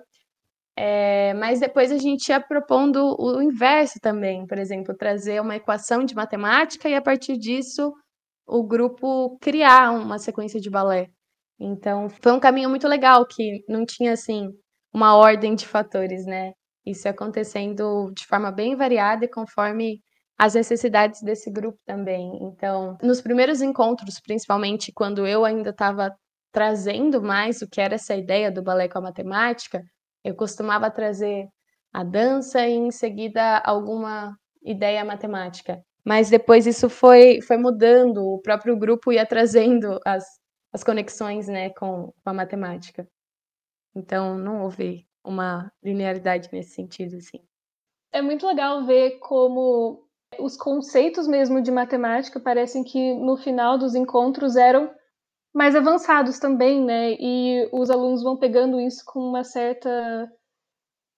É, 0.79 1.33
mas 1.35 1.61
depois 1.61 1.91
a 1.91 1.97
gente 1.97 2.29
ia 2.29 2.41
propondo 2.41 3.17
o 3.19 3.41
inverso 3.41 3.99
também, 4.01 4.47
por 4.47 4.59
exemplo, 4.59 4.95
trazer 4.95 5.41
uma 5.41 5.57
equação 5.57 6.05
de 6.05 6.15
matemática 6.15 6.87
e 6.89 6.95
a 6.95 7.01
partir 7.01 7.39
disso 7.39 7.95
o 8.47 8.63
grupo 8.63 9.39
criar 9.41 9.91
uma 9.93 10.19
sequência 10.19 10.61
de 10.61 10.69
balé. 10.69 11.09
Então, 11.59 12.09
foi 12.09 12.33
um 12.33 12.41
caminho 12.41 12.69
muito 12.69 12.87
legal 12.87 13.27
que 13.27 13.65
não 13.69 13.85
tinha 13.87 14.13
assim 14.13 14.51
uma 14.93 15.17
ordem 15.17 15.55
de 15.55 15.67
fatores, 15.67 16.27
né? 16.27 16.53
Isso 16.85 17.09
acontecendo 17.09 18.13
de 18.15 18.27
forma 18.27 18.53
bem 18.53 18.77
variada 18.77 19.25
e 19.25 19.29
conforme 19.29 20.01
as 20.39 20.55
necessidades 20.55 21.23
desse 21.23 21.51
grupo 21.51 21.79
também. 21.87 22.39
Então, 22.43 22.97
nos 23.03 23.21
primeiros 23.21 23.63
encontros, 23.63 24.21
principalmente 24.21 24.93
quando 24.93 25.27
eu 25.27 25.45
ainda 25.45 25.71
estava 25.71 26.15
trazendo 26.53 27.23
mais 27.23 27.63
o 27.63 27.69
que 27.69 27.81
era 27.81 27.95
essa 27.95 28.15
ideia 28.15 28.51
do 28.51 28.63
balé 28.63 28.89
com 28.89 28.99
a 28.99 29.03
matemática, 29.03 29.83
eu 30.25 30.35
costumava 30.35 30.91
trazer 30.91 31.47
a 31.93 32.05
dança 32.05 32.67
e 32.67 32.73
em 32.75 32.91
seguida 32.91 33.59
alguma 33.59 34.37
ideia 34.63 35.05
matemática. 35.05 35.81
Mas 36.05 36.31
depois 36.31 36.67
isso 36.67 36.89
foi, 36.89 37.41
foi 37.43 37.57
mudando, 37.57 38.19
o 38.25 38.41
próprio 38.41 38.77
grupo 38.79 39.13
ia 39.13 39.27
trazendo 39.27 39.99
as, 40.05 40.25
as 40.77 40.85
conexões 40.85 41.49
né, 41.49 41.71
com, 41.71 42.13
com 42.23 42.31
a 42.31 42.35
matemática. 42.35 43.09
Então 43.95 44.37
não 44.37 44.63
houve 44.63 45.07
uma 45.25 45.73
linearidade 45.83 46.51
nesse 46.53 46.75
sentido, 46.75 47.17
assim. 47.17 47.41
É 48.13 48.21
muito 48.21 48.47
legal 48.47 48.85
ver 48.85 49.19
como 49.19 50.07
os 50.39 50.55
conceitos 50.55 51.27
mesmo 51.27 51.63
de 51.63 51.71
matemática 51.71 52.39
parecem 52.39 52.85
que 52.85 53.15
no 53.15 53.39
final 53.39 53.79
dos 53.79 53.95
encontros 53.95 54.55
eram 54.55 54.95
mais 55.55 55.75
avançados 55.75 56.39
também, 56.39 56.85
né? 56.85 57.17
E 57.19 57.71
os 57.73 57.91
alunos 57.91 58.23
vão 58.23 58.37
pegando 58.37 58.79
isso 58.79 59.03
com 59.07 59.21
uma 59.21 59.45
certa 59.45 60.31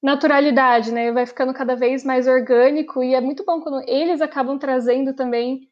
naturalidade, 0.01 0.93
né? 0.93 1.11
Vai 1.11 1.27
ficando 1.27 1.53
cada 1.53 1.75
vez 1.75 2.05
mais 2.05 2.29
orgânico 2.29 3.03
e 3.03 3.13
é 3.13 3.21
muito 3.21 3.45
bom 3.45 3.61
quando 3.61 3.83
eles 3.89 4.21
acabam 4.21 4.57
trazendo 4.57 5.15
também 5.15 5.68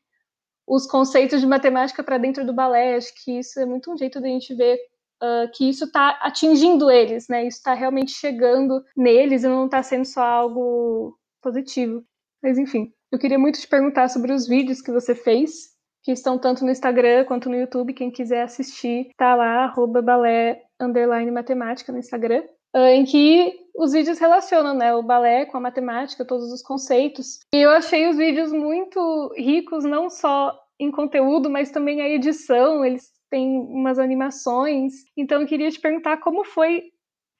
os 0.66 0.86
conceitos 0.86 1.40
de 1.40 1.46
matemática 1.46 2.02
para 2.02 2.18
dentro 2.18 2.44
do 2.44 2.52
balé. 2.52 2.96
Acho 2.96 3.12
que 3.22 3.38
isso 3.38 3.60
é 3.60 3.64
muito 3.64 3.92
um 3.92 3.96
jeito 3.96 4.20
de 4.20 4.26
a 4.26 4.30
gente 4.30 4.54
ver 4.54 4.78
uh, 5.22 5.50
que 5.52 5.68
isso 5.68 5.84
está 5.84 6.18
atingindo 6.22 6.90
eles, 6.90 7.28
né? 7.28 7.46
Isso 7.46 7.58
está 7.58 7.74
realmente 7.74 8.12
chegando 8.12 8.82
neles 8.96 9.44
e 9.44 9.48
não 9.48 9.66
está 9.66 9.82
sendo 9.82 10.04
só 10.04 10.22
algo 10.22 11.16
positivo. 11.42 12.02
Mas 12.42 12.58
enfim. 12.58 12.92
Eu 13.10 13.18
queria 13.18 13.38
muito 13.38 13.60
te 13.60 13.68
perguntar 13.68 14.08
sobre 14.08 14.32
os 14.32 14.48
vídeos 14.48 14.82
que 14.82 14.90
você 14.90 15.14
fez, 15.14 15.70
que 16.02 16.10
estão 16.10 16.38
tanto 16.38 16.64
no 16.64 16.70
Instagram 16.70 17.24
quanto 17.24 17.48
no 17.48 17.56
YouTube. 17.56 17.94
Quem 17.94 18.10
quiser 18.10 18.42
assistir, 18.42 19.10
tá 19.16 19.34
lá, 19.34 19.64
arroba 19.64 20.02
balé 20.02 20.62
underline 20.80 21.30
matemática 21.30 21.92
no 21.92 21.98
Instagram, 21.98 22.42
ah, 22.74 22.90
em 22.90 23.04
que 23.04 23.54
os 23.78 23.92
vídeos 23.92 24.18
relacionam 24.18 24.74
né, 24.74 24.94
o 24.94 25.02
balé 25.02 25.46
com 25.46 25.56
a 25.56 25.60
matemática, 25.60 26.24
todos 26.24 26.52
os 26.52 26.62
conceitos. 26.62 27.40
E 27.54 27.60
eu 27.60 27.70
achei 27.70 28.08
os 28.08 28.16
vídeos 28.16 28.52
muito 28.52 29.32
ricos, 29.36 29.84
não 29.84 30.08
só 30.08 30.58
em 30.78 30.90
conteúdo, 30.90 31.50
mas 31.50 31.70
também 31.70 32.00
a 32.00 32.08
edição. 32.08 32.84
Eles 32.84 33.10
têm 33.30 33.58
umas 33.58 33.98
animações. 33.98 35.04
Então 35.16 35.40
eu 35.40 35.46
queria 35.46 35.70
te 35.70 35.80
perguntar 35.80 36.18
como 36.18 36.44
foi 36.44 36.90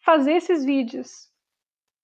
fazer 0.05 0.35
esses 0.35 0.65
vídeos. 0.65 1.29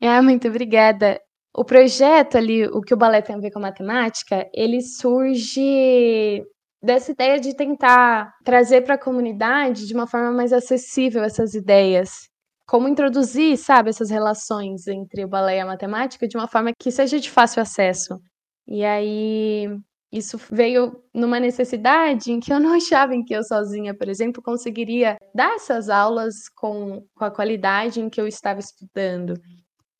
Ah, 0.00 0.22
muito 0.22 0.48
obrigada. 0.48 1.20
O 1.54 1.64
projeto 1.64 2.36
ali, 2.36 2.66
o 2.66 2.80
que 2.80 2.94
o 2.94 2.96
balé 2.96 3.20
tem 3.20 3.36
a 3.36 3.38
ver 3.38 3.50
com 3.50 3.58
a 3.58 3.62
matemática, 3.62 4.48
ele 4.54 4.80
surge 4.80 6.42
dessa 6.82 7.12
ideia 7.12 7.38
de 7.38 7.54
tentar 7.54 8.34
trazer 8.42 8.80
para 8.80 8.94
a 8.94 8.98
comunidade 8.98 9.86
de 9.86 9.94
uma 9.94 10.06
forma 10.06 10.32
mais 10.32 10.52
acessível 10.52 11.22
essas 11.22 11.54
ideias. 11.54 12.31
Como 12.66 12.88
introduzir, 12.88 13.56
sabe, 13.56 13.90
essas 13.90 14.10
relações 14.10 14.86
entre 14.86 15.24
o 15.24 15.28
balé 15.28 15.58
e 15.58 15.60
a 15.60 15.66
matemática 15.66 16.28
de 16.28 16.36
uma 16.36 16.48
forma 16.48 16.72
que 16.78 16.90
seja 16.90 17.18
de 17.18 17.30
fácil 17.30 17.62
acesso. 17.62 18.18
E 18.66 18.84
aí 18.84 19.68
isso 20.12 20.38
veio 20.50 21.02
numa 21.14 21.40
necessidade 21.40 22.30
em 22.30 22.38
que 22.38 22.52
eu 22.52 22.60
não 22.60 22.74
achava 22.76 23.14
em 23.14 23.24
que 23.24 23.34
eu 23.34 23.42
sozinha, 23.42 23.94
por 23.94 24.08
exemplo, 24.08 24.42
conseguiria 24.42 25.16
dar 25.34 25.54
essas 25.54 25.88
aulas 25.88 26.48
com, 26.54 27.02
com 27.14 27.24
a 27.24 27.30
qualidade 27.30 28.00
em 28.00 28.10
que 28.10 28.20
eu 28.20 28.26
estava 28.26 28.60
estudando. 28.60 29.34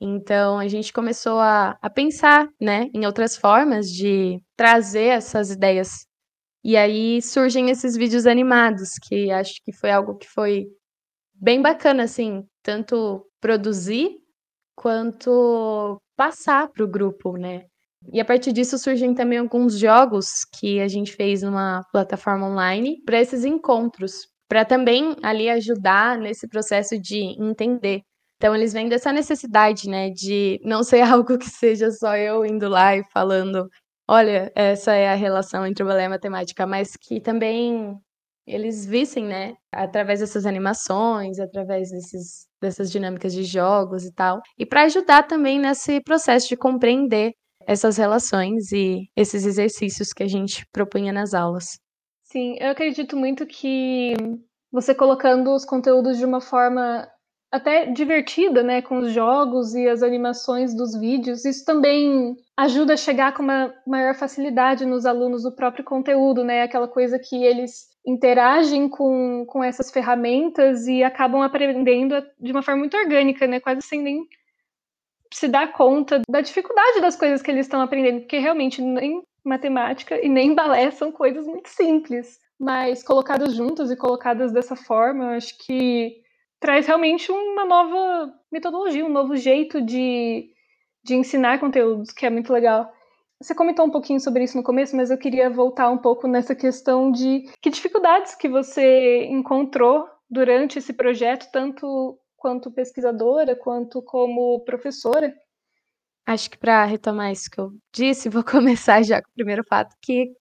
Então 0.01 0.59
a 0.59 0.69
gente 0.69 0.93
começou 0.93 1.39
a, 1.39 1.79
a 1.81 1.89
pensar, 1.89 2.49
né, 2.61 2.89
em 2.93 3.07
outras 3.07 3.37
formas 3.37 3.87
de 3.87 4.41
trazer 4.57 5.07
essas 5.07 5.51
ideias. 5.51 6.07
E 6.65 6.77
aí 6.77 7.23
surgem 7.23 7.71
esses 7.71 7.97
vídeos 7.97 8.27
animados, 8.27 8.91
que 9.09 9.31
acho 9.31 9.55
que 9.65 9.73
foi 9.73 9.91
algo 9.91 10.17
que 10.17 10.29
foi 10.29 10.67
bem 11.43 11.61
bacana, 11.61 12.05
assim, 12.05 12.45
tanto 12.63 13.27
produzir 13.41 14.19
quanto 14.77 16.01
passar 16.17 16.69
para 16.69 16.85
o 16.85 16.89
grupo, 16.89 17.37
né? 17.37 17.65
E 18.13 18.21
a 18.21 18.25
partir 18.25 18.53
disso 18.53 18.79
surgem 18.79 19.15
também 19.15 19.39
alguns 19.39 19.79
jogos 19.79 20.45
que 20.59 20.81
a 20.81 20.89
gente 20.89 21.13
fez 21.13 21.43
numa 21.43 21.83
plataforma 21.93 22.47
online 22.49 23.03
para 23.05 23.21
esses 23.21 23.45
encontros, 23.45 24.29
para 24.49 24.65
também 24.65 25.17
ali 25.23 25.49
ajudar 25.51 26.19
nesse 26.19 26.49
processo 26.49 26.99
de 26.99 27.19
entender 27.41 28.03
então 28.43 28.57
eles 28.57 28.73
vêm 28.73 28.89
dessa 28.89 29.13
necessidade, 29.13 29.89
né, 29.89 30.11
de 30.11 30.61
não 30.65 30.83
ser 30.83 31.01
algo 31.07 31.39
que 31.39 31.49
seja 31.49 31.93
só 31.93 32.17
eu 32.17 32.45
indo 32.45 32.69
lá 32.69 32.97
e 32.97 33.05
falando, 33.13 33.69
olha, 34.09 34.51
essa 34.57 34.93
é 34.95 35.09
a 35.09 35.15
relação 35.15 35.65
entre 35.65 35.85
o 35.85 35.87
balé 35.87 36.03
e 36.03 36.07
a 36.07 36.11
matemática, 36.11 36.67
mas 36.67 36.97
que 36.97 37.21
também 37.21 37.97
eles 38.47 38.85
vissem, 38.85 39.25
né, 39.25 39.55
através 39.73 40.21
dessas 40.21 40.47
animações, 40.47 41.39
através 41.39 41.91
desses, 41.91 42.47
dessas 42.61 42.91
dinâmicas 42.91 43.33
de 43.33 43.45
jogos 43.45 44.05
e 44.05 44.13
tal, 44.13 44.41
e 44.59 44.67
para 44.67 44.85
ajudar 44.85 45.25
também 45.25 45.59
nesse 45.59 46.01
processo 46.03 46.49
de 46.49 46.57
compreender 46.57 47.33
essas 47.67 47.97
relações 47.97 48.73
e 48.73 49.09
esses 49.17 49.47
exercícios 49.47 50.13
que 50.13 50.23
a 50.23 50.29
gente 50.29 50.65
propunha 50.73 51.13
nas 51.13 51.33
aulas. 51.33 51.79
Sim, 52.25 52.57
eu 52.59 52.71
acredito 52.71 53.17
muito 53.17 53.47
que 53.47 54.15
você 54.71 54.95
colocando 54.95 55.55
os 55.55 55.65
conteúdos 55.65 56.17
de 56.17 56.25
uma 56.25 56.41
forma 56.41 57.07
até 57.53 57.85
divertida, 57.85 58.63
né, 58.63 58.81
com 58.81 59.01
os 59.01 59.13
jogos 59.13 59.75
e 59.75 59.87
as 59.87 60.03
animações 60.03 60.75
dos 60.75 60.99
vídeos. 60.99 61.45
Isso 61.45 61.65
também 61.67 62.35
ajuda 62.57 62.95
a 62.95 62.97
chegar 62.97 63.35
com 63.35 63.43
uma 63.43 63.73
maior 63.87 64.15
facilidade 64.15 64.87
nos 64.87 65.05
alunos 65.05 65.43
do 65.43 65.55
próprio 65.55 65.85
conteúdo, 65.85 66.43
né, 66.43 66.63
aquela 66.63 66.89
coisa 66.89 67.19
que 67.19 67.45
eles 67.45 67.92
interagem 68.07 68.89
com, 68.89 69.45
com 69.47 69.63
essas 69.63 69.91
ferramentas 69.91 70.87
e 70.87 71.03
acabam 71.03 71.43
aprendendo 71.43 72.15
de 72.39 72.53
uma 72.53 72.63
forma 72.63 72.81
muito 72.81 72.97
orgânica, 72.97 73.47
né, 73.47 73.61
quase 73.61 73.83
sem 73.83 74.03
nem 74.03 74.27
se 75.33 75.49
dar 75.49 75.73
conta 75.73 76.21
da 76.29 76.41
dificuldade 76.41 77.01
das 77.01 77.17
coisas 77.17 77.41
que 77.41 77.51
eles 77.51 77.67
estão 77.67 77.81
aprendendo, 77.81 78.21
porque 78.21 78.39
realmente 78.39 78.83
nem 78.83 79.23
matemática 79.45 80.25
e 80.25 80.29
nem 80.29 80.55
balé 80.55 80.91
são 80.91 81.11
coisas 81.11 81.47
muito 81.47 81.69
simples, 81.69 82.39
mas 82.59 83.03
colocadas 83.03 83.55
juntas 83.55 83.91
e 83.91 83.97
colocadas 83.97 84.53
dessa 84.53 84.77
forma, 84.77 85.25
eu 85.25 85.31
acho 85.31 85.57
que 85.59 86.23
traz 86.61 86.87
realmente 86.87 87.33
uma 87.33 87.65
nova 87.65 88.33
metodologia, 88.51 89.05
um 89.05 89.09
novo 89.09 89.35
jeito 89.37 89.81
de, 89.81 90.51
de 91.03 91.17
ensinar 91.17 91.59
conteúdos, 91.59 92.13
que 92.13 92.25
é 92.25 92.31
muito 92.31 92.53
legal. 92.53 92.93
Você 93.43 93.57
comentou 93.57 93.85
um 93.85 93.91
pouquinho 93.91 94.21
sobre 94.21 94.45
isso 94.45 94.57
no 94.57 94.63
começo, 94.63 94.95
mas 94.95 95.11
eu 95.11 95.19
queria 95.19 95.51
voltar 95.51 95.91
um 95.91 95.99
pouco 95.99 96.29
nessa 96.29 96.55
questão 96.55 97.11
de 97.11 97.51
que 97.61 97.71
dificuldades 97.71 98.37
que 98.37 98.49
você 98.49 99.25
encontrou 99.25 100.07
durante 100.31 100.79
esse 100.79 100.93
projeto, 100.93 101.51
tanto 101.51 102.17
quanto 102.37 102.71
pesquisadora, 102.71 103.57
quanto 103.57 104.01
como 104.01 104.61
professora. 104.61 105.35
Acho 106.25 106.49
que 106.51 106.57
para 106.57 106.85
retomar 106.85 107.33
isso 107.33 107.51
que 107.51 107.61
eu 107.61 107.73
disse, 107.93 108.29
vou 108.31 108.45
começar 108.45 109.03
já 109.03 109.21
com 109.21 109.29
o 109.29 109.35
primeiro 109.35 109.65
fato, 109.69 109.97
que, 110.01 110.33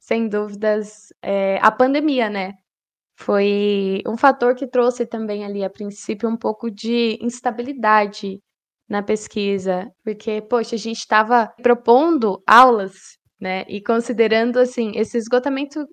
sem 0.00 0.28
dúvidas, 0.28 1.12
é 1.22 1.60
a 1.62 1.70
pandemia, 1.70 2.28
né? 2.28 2.54
Foi 3.16 4.02
um 4.04 4.16
fator 4.16 4.56
que 4.56 4.66
trouxe 4.66 5.06
também 5.06 5.44
ali, 5.44 5.62
a 5.62 5.70
princípio, 5.70 6.28
um 6.28 6.36
pouco 6.36 6.68
de 6.72 7.20
instabilidade 7.22 8.40
na 8.88 9.02
pesquisa, 9.02 9.90
porque, 10.02 10.40
poxa, 10.40 10.74
a 10.74 10.78
gente 10.78 10.98
estava 10.98 11.52
propondo 11.62 12.42
aulas, 12.46 12.94
né, 13.40 13.64
e 13.68 13.80
considerando, 13.82 14.58
assim, 14.58 14.92
esse 14.96 15.18
esgotamento 15.18 15.86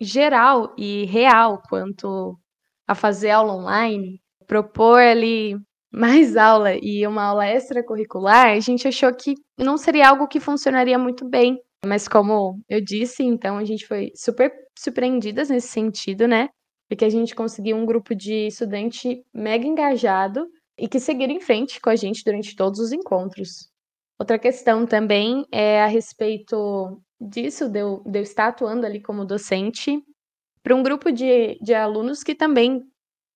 geral 0.00 0.74
e 0.76 1.04
real 1.06 1.60
quanto 1.68 2.38
a 2.86 2.94
fazer 2.94 3.30
aula 3.30 3.54
online, 3.54 4.20
propor 4.46 5.00
ali 5.00 5.56
mais 5.92 6.36
aula 6.36 6.74
e 6.74 7.06
uma 7.06 7.24
aula 7.24 7.48
extracurricular, 7.48 8.48
a 8.48 8.60
gente 8.60 8.86
achou 8.86 9.14
que 9.14 9.34
não 9.58 9.76
seria 9.76 10.08
algo 10.08 10.28
que 10.28 10.40
funcionaria 10.40 10.98
muito 10.98 11.28
bem. 11.28 11.58
Mas 11.86 12.08
como 12.08 12.60
eu 12.68 12.80
disse, 12.82 13.22
então 13.22 13.58
a 13.58 13.64
gente 13.64 13.86
foi 13.86 14.10
super 14.14 14.50
surpreendidas 14.78 15.50
nesse 15.50 15.68
sentido, 15.68 16.26
né? 16.26 16.48
Porque 16.88 17.04
a 17.04 17.10
gente 17.10 17.34
conseguiu 17.34 17.76
um 17.76 17.86
grupo 17.86 18.14
de 18.14 18.48
estudante 18.48 19.22
mega 19.34 19.66
engajado 19.66 20.46
e 20.78 20.88
que 20.88 21.00
seguiram 21.00 21.32
em 21.34 21.40
frente 21.40 21.80
com 21.80 21.90
a 21.90 21.96
gente 21.96 22.24
durante 22.24 22.56
todos 22.56 22.80
os 22.80 22.92
encontros. 22.92 23.70
Outra 24.18 24.38
questão 24.38 24.86
também 24.86 25.46
é 25.52 25.82
a 25.82 25.86
respeito 25.86 27.00
disso, 27.20 27.68
de 27.68 27.80
eu, 27.80 28.02
de 28.06 28.18
eu 28.18 28.22
estar 28.22 28.48
atuando 28.48 28.86
ali 28.86 29.00
como 29.02 29.24
docente 29.24 30.02
para 30.62 30.74
um 30.74 30.82
grupo 30.82 31.12
de, 31.12 31.58
de 31.60 31.74
alunos 31.74 32.22
que 32.22 32.34
também 32.34 32.82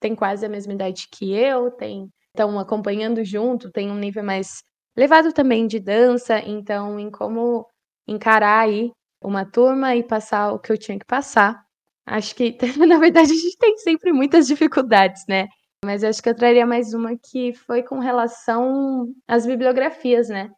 tem 0.01 0.15
quase 0.15 0.47
a 0.47 0.49
mesma 0.49 0.73
idade 0.75 1.09
que 1.13 1.33
eu, 1.33 1.71
tem 1.73 2.11
estão 2.29 2.59
acompanhando 2.59 3.25
junto, 3.25 3.71
tem 3.73 3.91
um 3.91 3.99
nível 3.99 4.23
mais 4.23 4.63
elevado 4.97 5.33
também 5.33 5.67
de 5.67 5.81
dança, 5.81 6.39
então 6.41 6.99
em 7.01 7.11
como 7.11 7.67
encarar 8.07 8.61
aí 8.69 8.93
uma 9.23 9.45
turma 9.45 9.97
e 9.97 10.05
passar 10.05 10.53
o 10.53 10.59
que 10.61 10.71
eu 10.73 10.79
tinha 10.79 10.99
que 10.99 11.05
passar. 11.07 11.61
Acho 12.07 12.35
que, 12.37 12.57
na 12.87 12.99
verdade, 12.99 13.33
a 13.33 13.35
gente 13.35 13.57
tem 13.59 13.77
sempre 13.79 14.13
muitas 14.13 14.47
dificuldades, 14.47 15.25
né? 15.29 15.49
Mas 15.85 16.03
acho 16.05 16.23
que 16.23 16.29
eu 16.29 16.35
traria 16.35 16.67
mais 16.67 16.93
uma 16.93 17.17
que 17.17 17.53
foi 17.53 17.83
com 17.83 17.99
relação 17.99 19.13
às 19.27 19.47
bibliografias, 19.47 20.29
né? 20.29 20.51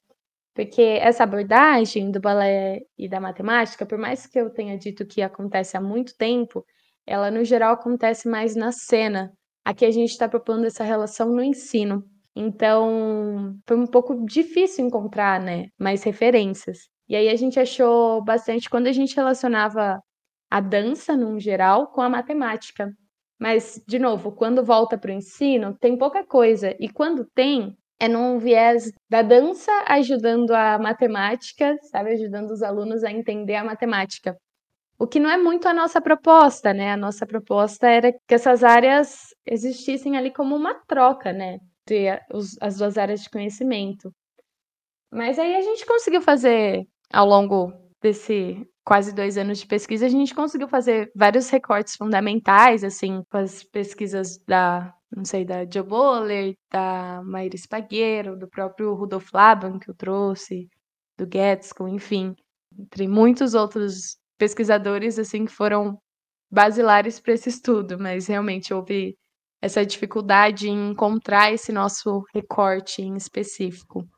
Porque 0.55 0.83
essa 0.83 1.25
abordagem 1.25 2.11
do 2.11 2.21
balé 2.21 2.81
e 2.99 3.09
da 3.09 3.21
matemática, 3.21 3.87
por 3.87 3.99
mais 3.99 4.27
que 4.27 4.41
eu 4.41 4.51
tenha 4.51 4.79
dito 4.79 5.07
que 5.07 5.23
acontece 5.23 5.77
há 5.77 5.81
muito 5.81 6.17
tempo, 6.17 6.65
ela 7.07 7.31
no 7.31 7.45
geral 7.45 7.75
acontece 7.75 8.29
mais 8.29 8.57
na 8.57 8.73
cena, 8.73 9.33
Aqui 9.65 9.85
a 9.85 9.91
gente 9.91 10.11
está 10.11 10.29
propondo 10.29 10.65
essa 10.67 10.85
relação 10.85 11.31
no 11.31 11.43
ensino. 11.43 12.05
Então, 12.35 13.57
foi 13.67 13.77
um 13.77 13.87
pouco 13.87 14.25
difícil 14.27 14.87
encontrar, 14.87 15.41
né, 15.41 15.69
mais 15.79 16.03
referências. 16.03 16.89
E 17.09 17.17
aí 17.17 17.29
a 17.29 17.37
gente 17.37 17.59
achou 17.61 18.23
bastante 18.25 18.71
quando 18.71 18.87
a 18.87 18.93
gente 18.93 19.15
relacionava 19.15 20.01
a 20.51 20.61
dança, 20.61 21.17
num 21.17 21.39
geral, 21.39 21.89
com 21.89 22.01
a 22.01 22.09
matemática. 22.09 22.91
Mas, 23.41 23.83
de 23.89 23.99
novo, 23.99 24.33
quando 24.33 24.63
volta 24.63 24.99
para 24.99 25.11
o 25.11 25.15
ensino, 25.15 25.75
tem 25.81 25.97
pouca 25.97 26.23
coisa. 26.27 26.77
E 26.79 26.91
quando 26.91 27.25
tem, 27.25 27.75
é 27.99 28.07
num 28.07 28.39
viés 28.39 28.93
da 29.09 29.23
dança 29.23 29.73
ajudando 29.87 30.51
a 30.51 30.79
matemática, 30.79 31.75
sabe? 31.91 32.13
Ajudando 32.13 32.51
os 32.51 32.63
alunos 32.63 33.03
a 33.03 33.11
entender 33.11 33.55
a 33.55 33.65
matemática. 33.65 34.37
O 34.99 35.07
que 35.07 35.19
não 35.19 35.31
é 35.31 35.39
muito 35.39 35.67
a 35.67 35.73
nossa 35.73 36.03
proposta, 36.03 36.75
né? 36.75 36.93
A 36.93 36.97
nossa 36.99 37.27
proposta 37.27 37.89
era 37.89 38.13
que 38.13 38.35
essas 38.35 38.63
áreas 38.63 39.35
existissem 39.47 40.19
ali 40.19 40.31
como 40.31 40.55
uma 40.55 40.75
troca, 40.87 41.33
né? 41.33 41.59
De 41.87 42.09
as 42.61 42.77
duas 42.77 42.99
áreas 42.99 43.23
de 43.23 43.31
conhecimento. 43.31 44.13
Mas 45.11 45.39
aí 45.39 45.57
a 45.57 45.63
gente 45.63 45.87
conseguiu 45.87 46.21
fazer, 46.21 46.87
ao 47.11 47.27
longo 47.27 47.73
desse 48.03 48.67
quase 48.85 49.15
dois 49.15 49.37
anos 49.37 49.59
de 49.59 49.67
pesquisa, 49.67 50.07
a 50.07 50.09
gente 50.09 50.35
conseguiu 50.35 50.69
fazer 50.69 51.11
vários 51.15 51.49
recortes 51.51 51.95
fundamentais, 51.97 52.83
assim, 52.83 53.23
com 53.31 53.37
as 53.39 53.63
pesquisas 53.63 54.39
da, 54.47 54.93
não 55.15 55.25
sei, 55.25 55.45
da 55.45 55.65
Joe 55.65 55.83
Boller, 55.83 56.55
da 56.73 57.23
Maíra 57.25 57.55
Espagueiro, 57.55 58.37
do 58.37 58.49
próprio 58.49 58.95
Rudolf 58.95 59.31
Laban, 59.33 59.79
que 59.79 59.91
eu 59.91 59.95
trouxe, 59.95 60.69
do 61.17 61.27
Gatsco, 61.27 61.87
enfim, 61.87 62.35
entre 62.79 63.07
muitos 63.07 63.55
outros 63.55 64.17
pesquisadores 64.39 65.19
assim 65.19 65.45
que 65.45 65.53
foram 65.53 65.99
basilares 66.51 67.21
para 67.21 67.35
esse 67.35 67.49
estudo, 67.49 67.99
mas 67.99 68.27
realmente 68.27 68.73
houve 68.75 69.17
essa 69.63 69.85
dificuldade 69.85 70.69
em 70.69 70.91
encontrar 70.91 71.53
esse 71.53 71.71
nosso 71.71 72.25
recorte 72.35 73.03
em 73.03 73.17
específico. 73.17 74.09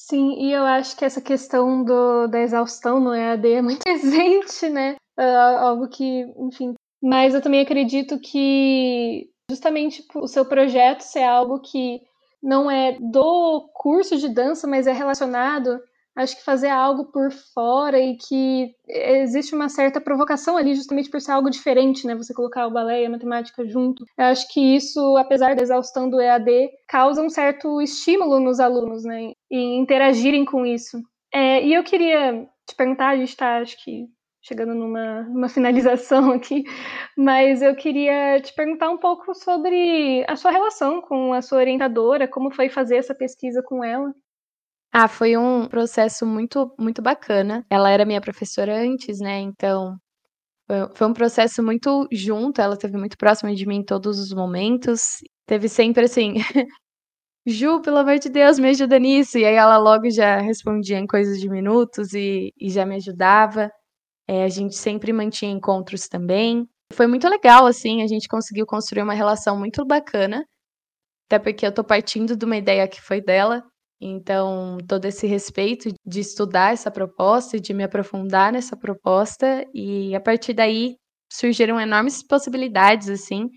Sim, 0.00 0.34
e 0.38 0.52
eu 0.52 0.64
acho 0.64 0.96
que 0.96 1.04
essa 1.04 1.20
questão 1.20 1.82
do, 1.82 2.28
da 2.28 2.40
exaustão 2.40 3.00
no 3.00 3.12
EAD 3.12 3.52
é 3.54 3.60
muito 3.60 3.82
presente, 3.82 4.68
né? 4.68 4.94
Uh, 5.18 5.58
algo 5.58 5.88
que, 5.88 6.24
enfim. 6.38 6.74
Mas 7.02 7.34
eu 7.34 7.42
também 7.42 7.60
acredito 7.60 8.18
que 8.20 9.28
justamente 9.50 10.06
o 10.14 10.28
seu 10.28 10.46
projeto 10.46 11.00
ser 11.00 11.24
algo 11.24 11.60
que 11.60 12.00
não 12.40 12.70
é 12.70 12.96
do 13.00 13.68
curso 13.74 14.16
de 14.16 14.28
dança, 14.28 14.68
mas 14.68 14.86
é 14.86 14.92
relacionado 14.92 15.80
acho 16.18 16.36
que 16.36 16.44
fazer 16.44 16.68
algo 16.68 17.06
por 17.06 17.30
fora 17.54 17.98
e 17.98 18.16
que 18.16 18.74
existe 18.88 19.54
uma 19.54 19.68
certa 19.68 20.00
provocação 20.00 20.56
ali, 20.56 20.74
justamente 20.74 21.08
por 21.08 21.20
ser 21.20 21.30
algo 21.30 21.48
diferente, 21.48 22.06
né? 22.06 22.14
Você 22.16 22.34
colocar 22.34 22.66
o 22.66 22.72
balé 22.72 23.02
e 23.02 23.06
a 23.06 23.10
matemática 23.10 23.64
junto. 23.64 24.04
Eu 24.18 24.24
acho 24.24 24.52
que 24.52 24.60
isso, 24.60 25.16
apesar 25.16 25.54
da 25.54 25.62
exaustão 25.62 26.10
do 26.10 26.20
EAD, 26.20 26.70
causa 26.88 27.22
um 27.22 27.30
certo 27.30 27.80
estímulo 27.80 28.40
nos 28.40 28.58
alunos, 28.58 29.04
né? 29.04 29.32
E 29.48 29.78
interagirem 29.78 30.44
com 30.44 30.66
isso. 30.66 30.98
É, 31.32 31.64
e 31.64 31.72
eu 31.72 31.84
queria 31.84 32.48
te 32.66 32.74
perguntar, 32.76 33.10
a 33.10 33.16
gente 33.16 33.28
está, 33.28 33.58
acho 33.58 33.76
que, 33.84 34.06
chegando 34.42 34.74
numa, 34.74 35.22
numa 35.22 35.48
finalização 35.48 36.32
aqui, 36.32 36.64
mas 37.16 37.62
eu 37.62 37.76
queria 37.76 38.40
te 38.40 38.52
perguntar 38.54 38.90
um 38.90 38.98
pouco 38.98 39.32
sobre 39.34 40.24
a 40.26 40.34
sua 40.34 40.50
relação 40.50 41.00
com 41.00 41.32
a 41.32 41.40
sua 41.42 41.58
orientadora, 41.58 42.26
como 42.26 42.50
foi 42.50 42.68
fazer 42.68 42.96
essa 42.96 43.14
pesquisa 43.14 43.62
com 43.62 43.84
ela. 43.84 44.12
Ah, 44.92 45.06
foi 45.08 45.36
um 45.36 45.68
processo 45.68 46.24
muito, 46.26 46.74
muito 46.78 47.02
bacana. 47.02 47.64
Ela 47.70 47.90
era 47.90 48.04
minha 48.06 48.20
professora 48.20 48.80
antes, 48.80 49.20
né? 49.20 49.38
Então, 49.40 49.96
foi 50.94 51.06
um 51.06 51.12
processo 51.14 51.62
muito 51.62 52.06
junto. 52.12 52.60
Ela 52.60 52.74
esteve 52.74 52.96
muito 52.96 53.16
próxima 53.16 53.54
de 53.54 53.66
mim 53.66 53.76
em 53.76 53.84
todos 53.84 54.18
os 54.18 54.32
momentos. 54.32 55.18
Teve 55.46 55.68
sempre 55.68 56.04
assim. 56.04 56.34
Ju, 57.46 57.80
pelo 57.80 57.98
amor 57.98 58.18
de 58.18 58.28
Deus, 58.28 58.58
me 58.58 58.68
ajuda 58.68 58.98
nisso. 58.98 59.38
E 59.38 59.44
aí 59.44 59.54
ela 59.54 59.78
logo 59.78 60.10
já 60.10 60.38
respondia 60.38 60.98
em 60.98 61.06
coisas 61.06 61.40
de 61.40 61.48
minutos 61.48 62.12
e, 62.14 62.52
e 62.60 62.70
já 62.70 62.84
me 62.84 62.96
ajudava. 62.96 63.70
É, 64.28 64.44
a 64.44 64.48
gente 64.48 64.76
sempre 64.76 65.12
mantinha 65.12 65.50
encontros 65.52 66.08
também. 66.08 66.68
Foi 66.92 67.06
muito 67.06 67.28
legal, 67.28 67.66
assim, 67.66 68.02
a 68.02 68.06
gente 68.06 68.28
conseguiu 68.28 68.66
construir 68.66 69.02
uma 69.02 69.14
relação 69.14 69.58
muito 69.58 69.84
bacana. 69.86 70.44
Até 71.26 71.38
porque 71.38 71.66
eu 71.66 71.72
tô 71.72 71.84
partindo 71.84 72.36
de 72.36 72.44
uma 72.44 72.56
ideia 72.56 72.88
que 72.88 73.00
foi 73.00 73.20
dela, 73.20 73.62
então, 74.00 74.78
todo 74.88 75.04
esse 75.06 75.26
respeito 75.26 75.90
de 76.06 76.20
estudar 76.20 76.72
essa 76.72 76.90
proposta 76.90 77.56
e 77.56 77.60
de 77.60 77.74
me 77.74 77.82
aprofundar 77.82 78.52
nessa 78.52 78.76
proposta, 78.76 79.64
e 79.74 80.14
a 80.14 80.20
partir 80.20 80.54
daí 80.54 80.96
surgiram 81.32 81.80
enormes 81.80 82.22
possibilidades, 82.26 83.08
assim, 83.08 83.48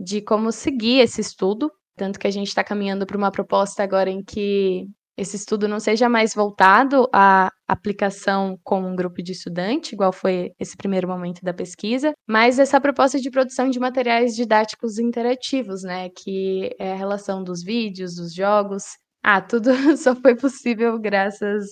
de 0.00 0.20
como 0.22 0.50
seguir 0.52 1.00
esse 1.00 1.20
estudo. 1.20 1.70
Tanto 1.96 2.18
que 2.18 2.26
a 2.26 2.30
gente 2.30 2.48
está 2.48 2.64
caminhando 2.64 3.06
para 3.06 3.18
uma 3.18 3.30
proposta 3.30 3.82
agora 3.82 4.10
em 4.10 4.22
que 4.24 4.86
esse 5.16 5.36
estudo 5.36 5.68
não 5.68 5.78
seja 5.78 6.08
mais 6.08 6.34
voltado 6.34 7.06
à 7.12 7.50
aplicação 7.68 8.56
com 8.64 8.80
um 8.80 8.96
grupo 8.96 9.22
de 9.22 9.32
estudante, 9.32 9.94
igual 9.94 10.12
foi 10.12 10.52
esse 10.58 10.74
primeiro 10.76 11.06
momento 11.06 11.42
da 11.42 11.52
pesquisa, 11.52 12.12
mas 12.26 12.58
essa 12.58 12.80
proposta 12.80 13.20
de 13.20 13.30
produção 13.30 13.68
de 13.68 13.78
materiais 13.78 14.34
didáticos 14.34 14.98
interativos, 14.98 15.82
né, 15.82 16.08
que 16.08 16.70
é 16.78 16.92
a 16.92 16.96
relação 16.96 17.44
dos 17.44 17.62
vídeos, 17.62 18.14
dos 18.16 18.34
jogos, 18.34 18.84
ah, 19.22 19.40
tudo 19.40 19.70
só 19.96 20.14
foi 20.16 20.34
possível 20.34 20.98
graças 20.98 21.66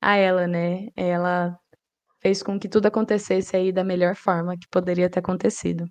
a 0.00 0.16
ela, 0.16 0.46
né? 0.46 0.88
Ela 0.96 1.58
fez 2.20 2.42
com 2.42 2.58
que 2.58 2.68
tudo 2.68 2.86
acontecesse 2.86 3.56
aí 3.56 3.72
da 3.72 3.84
melhor 3.84 4.14
forma 4.14 4.56
que 4.56 4.68
poderia 4.70 5.10
ter 5.10 5.20
acontecido. 5.20 5.84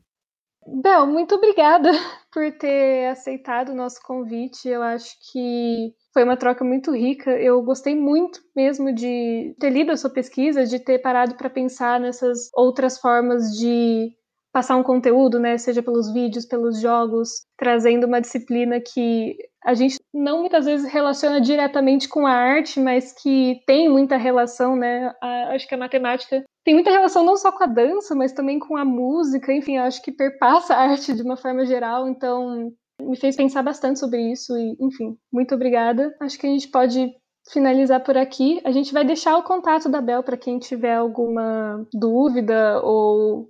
Bel, 0.68 1.08
muito 1.08 1.36
obrigada 1.36 1.90
por 2.32 2.52
ter 2.58 3.08
aceitado 3.08 3.70
o 3.70 3.76
nosso 3.76 4.00
convite. 4.04 4.68
Eu 4.68 4.84
acho 4.84 5.16
que 5.32 5.94
foi 6.14 6.24
uma 6.24 6.38
troca 6.38 6.64
muito 6.64 6.92
rica. 6.92 7.32
Eu 7.32 7.62
gostei 7.64 7.96
muito 7.96 8.40
mesmo 8.56 8.94
de 8.94 9.56
ter 9.60 9.72
lido 9.72 9.92
a 9.92 9.98
sua 9.98 10.12
pesquisa, 10.12 10.66
de 10.66 10.80
ter 10.80 11.00
parado 11.00 11.36
para 11.36 11.50
pensar 11.50 12.00
nessas 12.00 12.50
outras 12.54 13.00
formas 13.00 13.58
de 13.58 14.12
passar 14.52 14.76
um 14.78 14.84
conteúdo, 14.84 15.40
né, 15.40 15.58
seja 15.58 15.84
pelos 15.84 16.12
vídeos, 16.12 16.46
pelos 16.46 16.82
jogos, 16.82 17.46
trazendo 17.58 18.08
uma 18.08 18.20
disciplina 18.20 18.80
que 18.80 19.38
a 19.64 19.74
gente 19.74 19.98
não 20.14 20.40
muitas 20.40 20.66
vezes 20.66 20.92
relaciona 20.92 21.40
diretamente 21.40 22.08
com 22.08 22.26
a 22.26 22.32
arte, 22.32 22.80
mas 22.80 23.14
que 23.14 23.62
tem 23.68 23.90
muita 23.90 24.18
relação, 24.18 24.76
né? 24.76 25.14
A, 25.22 25.54
acho 25.54 25.68
que 25.68 25.76
a 25.76 25.78
matemática 25.78 26.44
tem 26.64 26.74
muita 26.74 26.92
relação 26.92 27.24
não 27.24 27.36
só 27.36 27.52
com 27.52 27.64
a 27.64 27.68
dança, 27.68 28.16
mas 28.16 28.32
também 28.32 28.58
com 28.58 28.78
a 28.78 28.86
música, 28.86 29.54
enfim, 29.54 29.78
acho 29.78 30.02
que 30.02 30.12
perpassa 30.12 30.74
a 30.74 30.90
arte 30.92 31.14
de 31.14 31.22
uma 31.22 31.38
forma 31.38 31.66
geral, 31.66 32.08
então 32.08 32.72
me 33.02 33.18
fez 33.18 33.36
pensar 33.36 33.64
bastante 33.64 34.00
sobre 34.00 34.22
isso 34.32 34.58
e, 34.58 34.76
enfim, 34.80 35.18
muito 35.32 35.56
obrigada. 35.56 36.14
Acho 36.20 36.38
que 36.38 36.48
a 36.48 36.50
gente 36.50 36.68
pode 36.68 37.12
finalizar 37.52 38.04
por 38.04 38.18
aqui. 38.18 38.62
A 38.64 38.72
gente 38.72 38.94
vai 38.94 39.04
deixar 39.04 39.38
o 39.38 39.44
contato 39.44 39.90
da 39.90 40.02
Bel 40.02 40.24
para 40.24 40.38
quem 40.38 40.60
tiver 40.60 40.96
alguma 40.96 41.86
dúvida 41.94 42.82
ou, 42.84 43.50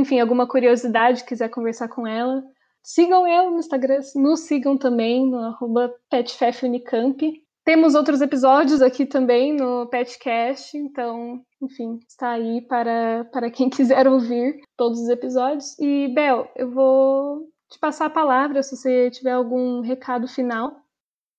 enfim, 0.00 0.18
alguma 0.18 0.48
curiosidade, 0.48 1.24
quiser 1.24 1.48
conversar 1.48 1.88
com 1.88 2.06
ela. 2.06 2.42
Sigam 2.82 3.26
eu 3.26 3.50
no 3.50 3.58
Instagram, 3.58 4.00
nos 4.16 4.40
sigam 4.40 4.76
também 4.76 5.26
no 5.26 5.38
arroba 5.38 5.94
petfefunicamp. 6.10 7.20
Temos 7.64 7.94
outros 7.94 8.20
episódios 8.22 8.80
aqui 8.80 9.04
também 9.04 9.54
no 9.54 9.86
Petcast, 9.86 10.76
então, 10.76 11.42
enfim, 11.62 12.00
está 12.08 12.30
aí 12.30 12.62
para, 12.62 13.26
para 13.30 13.50
quem 13.50 13.68
quiser 13.70 14.08
ouvir 14.08 14.56
todos 14.76 14.98
os 14.98 15.08
episódios. 15.08 15.78
E, 15.78 16.08
Bel, 16.14 16.50
eu 16.56 16.70
vou 16.70 17.46
te 17.70 17.78
passar 17.78 18.06
a 18.06 18.10
palavra 18.10 18.62
se 18.62 18.76
você 18.76 19.10
tiver 19.10 19.32
algum 19.32 19.82
recado 19.82 20.26
final. 20.26 20.74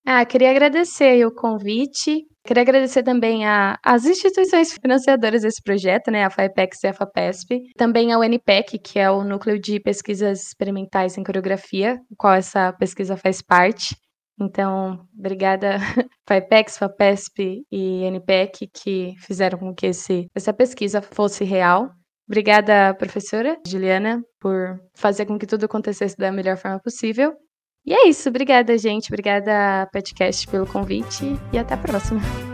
Ah, 0.06 0.26
queria 0.26 0.52
agradecer 0.52 1.26
o 1.26 1.34
convite. 1.34 2.28
Queria 2.43 2.63
agradecer 2.63 3.04
também 3.04 3.43
às 3.45 4.04
instituições 4.06 4.73
financiadoras 4.73 5.43
desse 5.43 5.62
projeto, 5.62 6.10
né, 6.10 6.23
a 6.23 6.30
FAPEX 6.30 6.84
e 6.84 6.88
a 6.88 6.93
FAPESP, 6.93 7.62
também 7.77 8.12
ao 8.12 8.23
NPEC, 8.23 8.80
que 8.80 8.97
é 8.97 9.12
o 9.12 9.23
Núcleo 9.23 9.60
de 9.60 9.80
Pesquisas 9.80 10.47
Experimentais 10.47 11.17
em 11.17 11.23
Coreografia, 11.23 11.99
o 12.10 12.15
qual 12.17 12.34
essa 12.34 12.73
pesquisa 12.73 13.15
faz 13.15 13.43
parte. 13.43 13.95
Então, 14.39 15.06
obrigada 15.17 15.77
FAPEX, 16.27 16.80
FAPESP 16.80 17.63
e 17.71 18.04
NPEC 18.06 18.67
que 18.73 19.13
fizeram 19.19 19.60
com 19.60 19.73
que 19.73 19.88
esse, 19.88 20.25
essa 20.34 20.51
pesquisa 20.51 20.99
fosse 20.99 21.43
real. 21.43 21.91
Obrigada, 22.27 22.95
professora 22.95 23.56
Juliana, 23.67 24.19
por 24.39 24.80
fazer 24.95 25.25
com 25.27 25.38
que 25.38 25.45
tudo 25.45 25.65
acontecesse 25.65 26.17
da 26.17 26.32
melhor 26.32 26.58
forma 26.58 26.80
possível. 26.80 27.34
E 27.86 27.94
é 27.94 28.08
isso. 28.08 28.30
Obrigada, 28.30 28.78
gente. 28.78 29.08
Obrigada, 29.08 29.88
podcast, 29.91 30.48
pelo 30.48 30.67
convite 30.67 31.24
e 31.52 31.58
até 31.58 31.74
a 31.74 31.78
próxima. 31.78 32.51